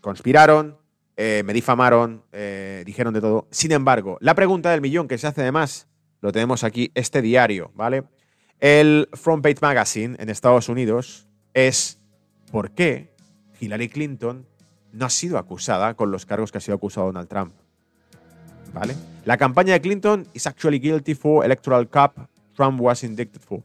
[0.00, 0.76] Conspiraron,
[1.16, 3.46] eh, me difamaron, eh, dijeron de todo.
[3.50, 5.88] Sin embargo, la pregunta del millón que se hace además,
[6.20, 8.04] lo tenemos aquí, este diario, ¿vale?
[8.60, 11.98] El Front Page Magazine en Estados Unidos es
[12.50, 13.14] ¿por qué
[13.60, 14.46] Hillary Clinton
[14.92, 17.52] no ha sido acusada con los cargos que ha sido acusado Donald Trump?
[18.72, 18.94] ¿Vale?
[19.24, 23.62] La campaña de Clinton is actually guilty for electoral cup Trump was indicted for.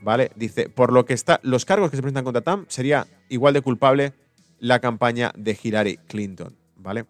[0.00, 0.32] ¿Vale?
[0.34, 3.60] Dice, por lo que está, los cargos que se presentan contra Trump sería igual de
[3.60, 4.12] culpable
[4.58, 6.56] la campaña de Hillary Clinton.
[6.76, 7.04] ¿Vale?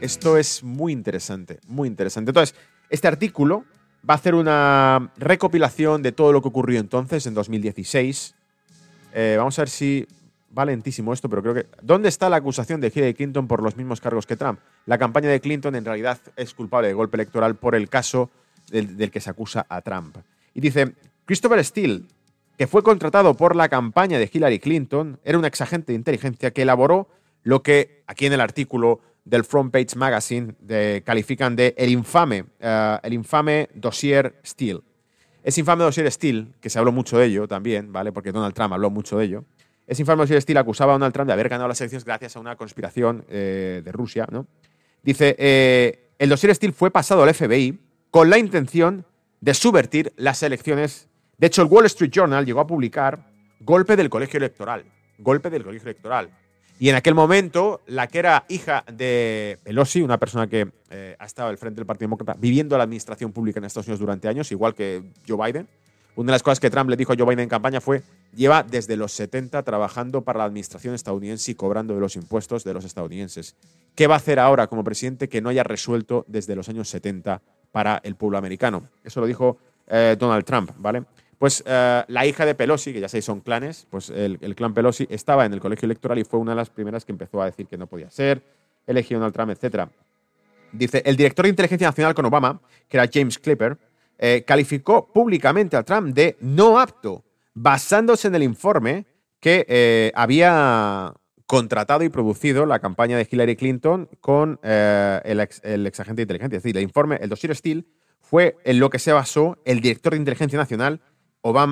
[0.00, 2.30] Esto es muy interesante, muy interesante.
[2.30, 2.56] Entonces,
[2.90, 3.64] este artículo
[4.08, 8.34] va a hacer una recopilación de todo lo que ocurrió entonces, en 2016.
[9.14, 10.06] Eh, vamos a ver si
[10.56, 11.66] va lentísimo esto, pero creo que.
[11.82, 14.58] ¿Dónde está la acusación de Hillary Clinton por los mismos cargos que Trump?
[14.86, 18.30] La campaña de Clinton en realidad es culpable de golpe electoral por el caso
[18.70, 20.18] del, que se acusa a Trump.
[20.54, 20.94] Y dice,
[21.24, 22.02] Christopher Steele,
[22.56, 26.62] que fue contratado por la campaña de Hillary Clinton, era un exagente de inteligencia que
[26.62, 27.08] elaboró
[27.42, 30.54] lo que aquí en el artículo del Front Page Magazine
[31.04, 34.80] califican de el infame, eh, el infame dossier Steele.
[35.42, 38.12] Ese infame dossier Steele, que se habló mucho de ello también, ¿vale?
[38.12, 39.44] Porque Donald Trump habló mucho de ello.
[39.86, 42.40] Ese infame dossier Steele acusaba a Donald Trump de haber ganado las elecciones gracias a
[42.40, 44.46] una conspiración eh, de Rusia, ¿no?
[45.02, 47.78] Dice, eh, el dossier Steele fue pasado al FBI
[48.12, 49.06] con la intención
[49.40, 51.08] de subvertir las elecciones.
[51.38, 53.26] De hecho, el Wall Street Journal llegó a publicar
[53.60, 54.84] golpe del colegio electoral.
[55.18, 56.28] Golpe del colegio electoral.
[56.78, 61.24] Y en aquel momento, la que era hija de Pelosi, una persona que eh, ha
[61.24, 64.52] estado al frente del Partido Demócrata, viviendo la administración pública en Estados Unidos durante años,
[64.52, 65.66] igual que Joe Biden,
[66.14, 68.02] una de las cosas que Trump le dijo a Joe Biden en campaña fue,
[68.34, 72.74] lleva desde los 70 trabajando para la administración estadounidense y cobrando de los impuestos de
[72.74, 73.56] los estadounidenses.
[73.94, 77.40] ¿Qué va a hacer ahora como presidente que no haya resuelto desde los años 70
[77.72, 78.88] para el pueblo americano.
[79.02, 79.58] Eso lo dijo
[79.88, 81.02] eh, Donald Trump, ¿vale?
[81.38, 85.08] Pues eh, la hija de Pelosi, que ya sabéis son clanes, pues el, clan Pelosi
[85.10, 87.66] estaba en el colegio electoral y fue una de las primeras que empezó a decir
[87.66, 88.42] que no podía ser,
[88.86, 89.88] elegido Donald Trump, etc.
[90.70, 93.76] Dice, el director de inteligencia nacional con Obama, que era James Clipper,
[94.18, 99.04] eh, calificó públicamente a Trump de no apto, basándose en el informe
[99.40, 101.12] que había
[101.52, 105.60] contratado y producido la campaña de Hillary Clinton con eh, el, ex,
[106.00, 106.56] agente de inteligencia.
[106.56, 107.84] Es decir, el informe, el dossier Steele,
[108.22, 111.02] fue en lo que se basó el director de inteligencia nacional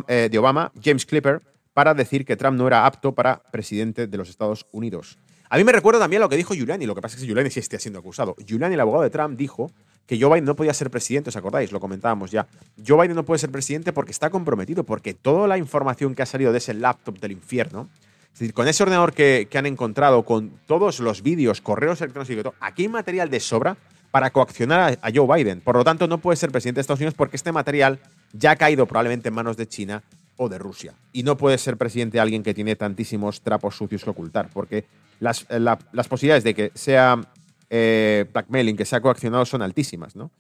[0.07, 1.41] eh, de Obama, James Clipper,
[1.72, 5.16] para decir que Trump no era apto para presidente de los Estados Unidos.
[5.49, 7.49] A mí me recuerda también lo que dijo Giuliani, lo que pasa es que Giuliani
[7.49, 8.37] sí está siendo acusado.
[8.37, 9.72] Giuliani, el abogado de Trump, dijo
[10.05, 11.72] que Joe Biden no podía ser presidente, ¿os acordáis?
[11.72, 12.47] Lo comentábamos ya.
[12.87, 16.26] Joe Biden no puede ser presidente porque está comprometido, porque toda la información que ha
[16.26, 17.89] salido de ese laptop del infierno,
[18.33, 22.43] es decir, con ese ordenador que, han encontrado, con todos los vídeos, correos electrónicos y
[22.43, 23.76] todo, aquí hay material de sobra
[24.11, 25.61] para coaccionar a, Joe Biden.
[25.61, 28.01] Por lo tanto, no puede ser presidente de Estados Unidos porque este material
[28.33, 30.03] ya ha caído probablemente en manos de China
[30.37, 30.95] o de Rusia.
[31.12, 34.87] Y no puede ser presidente alguien que tiene tantísimos trapos sucios que ocultar, porque
[35.20, 35.61] las, eh,
[36.09, 37.20] posibilidades de que sea
[37.68, 40.31] eh, blackmailing, que sea coaccionado, son altísimas, ¿no?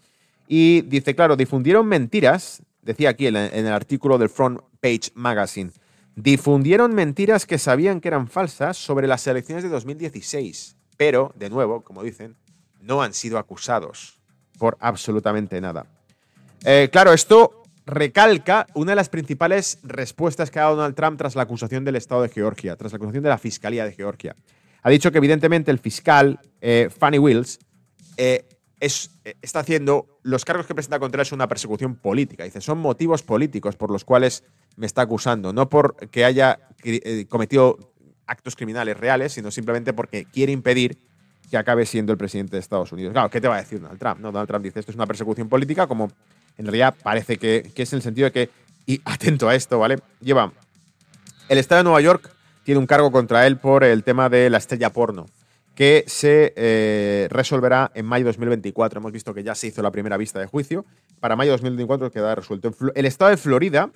[0.48, 5.70] Y dice, claro, difundieron mentiras, decía aquí en, el artículo del Front Page Magazine,
[6.22, 11.82] difundieron mentiras que sabían que eran falsas sobre las elecciones de 2016, pero, de nuevo,
[11.82, 12.36] como dicen,
[12.80, 14.20] no han sido acusados
[14.58, 15.86] por absolutamente nada.
[16.64, 21.34] Eh, claro, esto recalca una de las principales respuestas que ha dado Donald Trump tras
[21.34, 24.36] la acusación del Estado de Georgia, tras la acusación de la Fiscalía de Georgia
[24.82, 27.58] ha dicho que evidentemente el fiscal eh, Fanny Wills
[28.16, 28.44] eh,
[28.80, 32.44] es, eh, está haciendo, los cargos que presenta contra él son una persecución política.
[32.44, 34.44] Dice, son motivos políticos por los cuales
[34.76, 36.58] me está acusando, no porque haya
[37.28, 37.92] cometido
[38.26, 40.98] actos criminales reales, sino simplemente porque quiere impedir
[41.50, 43.12] que acabe siendo el presidente de Estados Unidos.
[43.12, 44.20] Claro, ¿qué te va a decir Donald Trump?
[44.20, 46.10] Donald Trump dice, esto es una persecución política, como
[46.56, 48.50] en realidad parece que, que es en el sentido de que,
[48.86, 49.98] y atento a esto, ¿vale?
[50.20, 50.52] Lleva
[51.48, 52.30] el Estado de Nueva York
[52.64, 55.26] tiene un cargo contra él por el tema de la estrella porno,
[55.80, 59.00] que se eh, resolverá en mayo de 2024.
[59.00, 60.84] Hemos visto que ya se hizo la primera vista de juicio.
[61.20, 62.70] Para mayo de 2024 queda resuelto.
[62.94, 63.90] El estado de Florida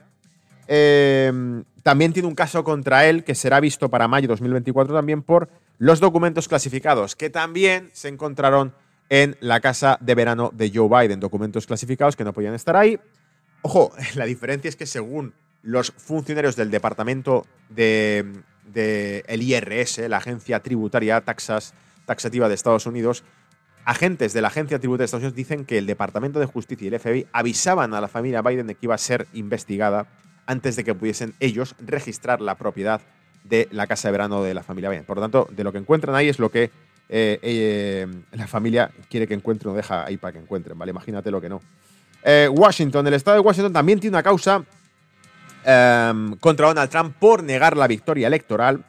[0.67, 5.21] em, también tiene un caso contra él que será visto para mayo de 2024 también
[5.23, 8.73] por los documentos clasificados, que también se encontraron
[9.11, 11.21] en la casa de verano de Joe Biden.
[11.21, 12.99] Documentos clasificados que no podían estar ahí.
[13.61, 18.43] Ojo, la diferencia es que según los funcionarios del Departamento de,
[18.73, 21.75] del IRS, la Agencia Tributaria Taxas,
[22.07, 23.25] Taxativa de Estados Unidos,
[23.85, 26.95] agentes de la Agencia Tributaria de Estados Unidos dicen que el Departamento de Justicia y
[26.95, 30.07] el FBI avisaban a la familia Biden de que iba a ser investigada
[30.47, 33.01] antes de que pudiesen ellos registrar la propiedad
[33.45, 35.05] de la casa de verano de la familia Biden.
[35.05, 36.71] Por lo tanto, de lo que encuentran ahí es lo que
[37.09, 40.91] eh, eh, la familia quiere que encuentren o deja ahí para que encuentren, ¿vale?
[40.91, 41.61] Imagínate lo que no.
[42.23, 44.65] Eh, Washington, el estado de Washington también tiene una causa
[45.65, 48.85] Em, contra Donald Trump por negar la victoria electoral.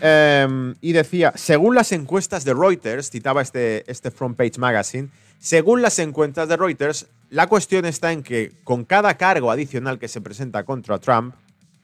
[0.00, 5.08] Em, y decía, según las encuestas de Reuters, citaba este, este Front Page Magazine,
[5.40, 10.06] según las encuestas de Reuters, la cuestión está en que con cada cargo adicional que
[10.06, 11.34] se presenta contra Trump,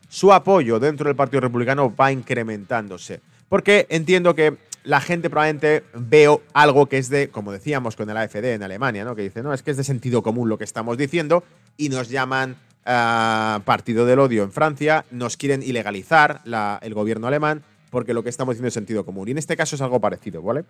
[0.09, 3.21] su apoyo dentro del Partido Republicano va incrementándose.
[3.49, 8.17] Porque entiendo que la gente probablemente veo algo que es de, como decíamos con el
[8.17, 9.17] AFD en Alemania, ¿no?
[9.17, 11.43] Que dice, no, es que es de sentido común lo que estamos diciendo
[11.77, 16.43] y nos llaman partido del odio en Francia, nos quieren ilegalizar
[16.83, 19.29] el gobierno alemán porque lo que estamos diciendo es sentido común.
[19.29, 20.65] Y en este caso es algo parecido, ¿vale?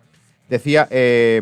[0.47, 1.41] Decía, eh,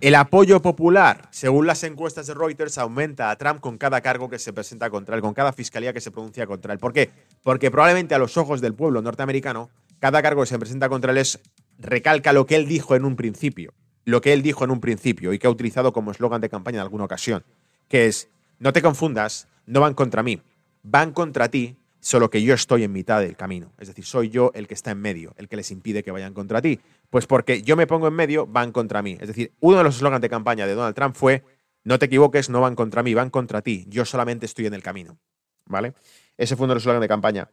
[0.00, 4.38] el apoyo popular, según las encuestas de Reuters, aumenta a Trump con cada cargo que
[4.38, 6.78] se presenta contra él, con cada fiscalía que se pronuncia contra él.
[6.78, 7.10] ¿Por qué?
[7.42, 9.68] Porque probablemente a los ojos del pueblo norteamericano,
[9.98, 11.40] cada cargo que se presenta contra él es,
[11.78, 13.74] recalca lo que él dijo en un principio,
[14.04, 16.76] lo que él dijo en un principio y que ha utilizado como eslogan de campaña
[16.76, 17.44] en alguna ocasión,
[17.88, 18.28] que es,
[18.58, 20.40] no te confundas, no van contra mí,
[20.82, 23.72] van contra ti, solo que yo estoy en mitad del camino.
[23.78, 26.32] Es decir, soy yo el que está en medio, el que les impide que vayan
[26.34, 26.80] contra ti.
[27.10, 29.16] Pues porque yo me pongo en medio, van contra mí.
[29.20, 31.42] Es decir, uno de los eslogans de campaña de Donald Trump fue,
[31.82, 34.82] no te equivoques, no van contra mí, van contra ti, yo solamente estoy en el
[34.82, 35.18] camino.
[35.66, 35.94] ¿Vale?
[36.36, 37.50] Ese fue uno de los eslogans de campaña.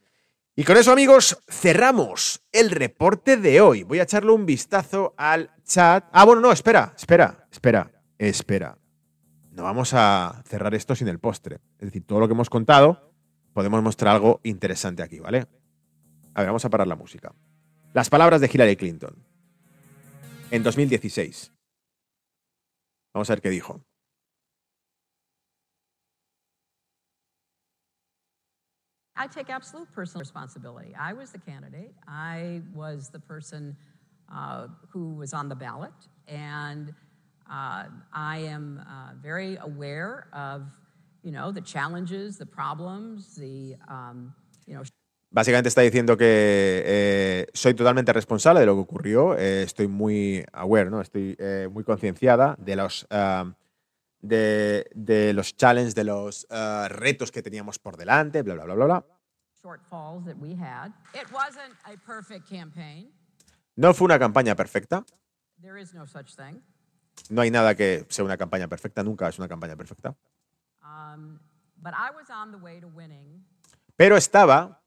[0.55, 3.82] Y con eso, amigos, cerramos el reporte de hoy.
[3.82, 6.05] Voy a echarle un vistazo al chat.
[6.11, 8.78] Ah, bueno, no, espera, espera, espera, espera
[9.53, 11.59] no vamos a cerrar esto sin el postre.
[11.77, 13.13] Es decir, todo lo que hemos contado,
[13.53, 15.47] podemos mostrar algo interesante aquí, ¿vale?
[16.33, 17.33] A ver, vamos a parar la música.
[17.93, 19.15] Las palabras de Hillary Clinton.
[20.49, 21.51] En 2016.
[23.13, 23.79] Vamos a ver qué dijo.
[29.15, 30.95] I take absolute personal responsibility.
[30.95, 31.93] I was the candidate.
[32.07, 33.77] I was the person
[34.27, 35.93] uh, who was on the ballot.
[37.47, 40.63] I am uh, very aware of,
[41.23, 44.33] you know, the challenges, the problems, the, um,
[44.65, 44.83] you know.
[45.31, 50.45] Básicamente está diciendo que eh, soy totalmente responsable de lo que ocurrió, eh, estoy muy
[50.53, 51.01] aware, ¿no?
[51.01, 53.51] estoy eh, muy concienciada de los, uh,
[54.21, 58.75] de, de, los challenges, de los uh, retos que teníamos por delante, bla, bla, bla,
[58.75, 59.05] bla, bla.
[63.75, 65.03] No fue una campaña perfecta.
[65.63, 66.61] There is no such thing.
[67.30, 70.15] No hay nada que sea una campaña perfecta, nunca es una campaña perfecta.
[70.84, 71.39] Um,
[71.82, 73.43] But I was on the way to winning
[73.97, 74.82] Pero estaba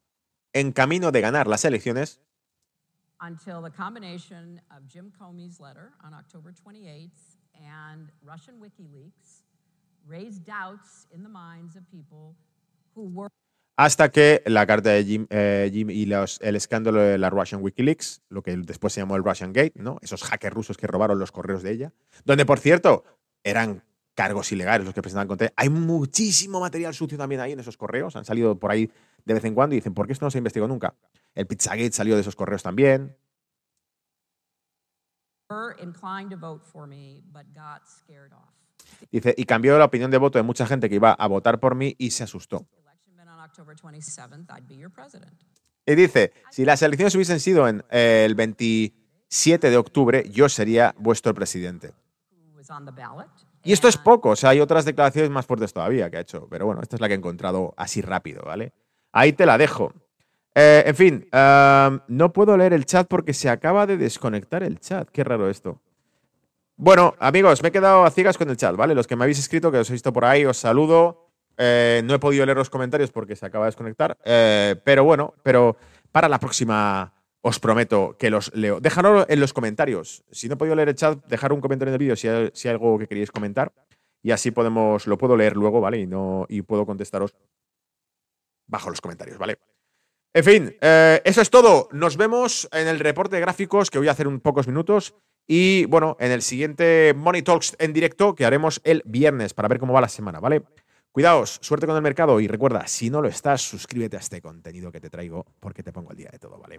[0.55, 2.21] en camino de ganar las elecciones
[3.21, 9.43] until the combination of Jim Comey's letter on October 28th and Russian WikiLeaks
[10.07, 12.35] raised doubts in the minds of people
[12.95, 13.31] who were
[13.77, 17.63] hasta que la carta de Jim, eh, Jim y los- el escándalo de la Russian
[17.63, 19.99] WikiLeaks, lo que después se llamó el Russian Gate, ¿no?
[20.01, 21.93] Esos hackers rusos que robaron los correos de ella,
[22.25, 23.05] donde por cierto
[23.45, 23.83] eran
[24.15, 28.17] cargos ilegales los que presentaban contra Hay muchísimo material sucio también ahí en esos correos,
[28.17, 28.91] han salido por ahí
[29.27, 30.95] de vez en cuando y dicen, ¿por qué esto no se investigó nunca?
[31.35, 33.15] El Pizzagate salió de esos correos también.
[39.13, 41.75] Dice, y cambió la opinión de voto de mucha gente que iba a votar por
[41.75, 42.67] mí y se asustó.
[45.87, 50.95] Y dice, si las elecciones hubiesen sido en eh, el 27 de octubre, yo sería
[50.99, 51.93] vuestro presidente.
[53.63, 56.47] Y esto es poco, o sea, hay otras declaraciones más fuertes todavía que ha hecho,
[56.49, 58.73] pero bueno, esta es la que he encontrado así rápido, ¿vale?
[59.13, 59.93] Ahí te la dejo.
[60.55, 61.29] Eh, en fin,
[62.09, 65.09] no puedo leer el chat porque se acaba de desconectar el chat.
[65.11, 65.81] Qué raro esto.
[66.77, 68.95] Bueno, amigos, me he quedado a ciegas con el chat, ¿vale?
[68.95, 71.26] Los que me habéis escrito, que os he visto por ahí, os saludo.
[71.59, 74.17] Eh, no he podido leer los comentarios porque se acaba de desconectar.
[74.25, 75.77] eh, pero bueno, pero
[76.13, 78.81] para la próxima os prometo que los leo.
[78.81, 80.25] Dejadlo en los comentarios.
[80.33, 82.51] Si no he podido leer el chat, dejar un comentario en el vídeo si hay,
[82.55, 83.73] si algo que queréis comentar.
[84.23, 85.99] Y así podemos, lo puedo leer luego, ¿vale?
[85.99, 87.37] Y, no, y puedo contestaros
[88.67, 89.59] bajo los comentarios, ¿vale?
[90.35, 91.89] En fin, eh, eso es todo.
[91.93, 95.15] Nos vemos en el reporte de gráficos que voy a hacer en pocos minutos.
[95.47, 99.79] Y bueno, en el siguiente Money Talks en directo que haremos el viernes para ver
[99.79, 100.65] cómo va la semana, ¿vale?
[101.17, 104.93] Cuidaos, suerte con el mercado y recuerda, si no lo estás, suscríbete a este contenido
[104.93, 106.79] que te traigo porque te pongo al día de todo, ¿vale?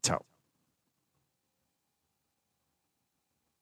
[0.00, 0.24] Chao.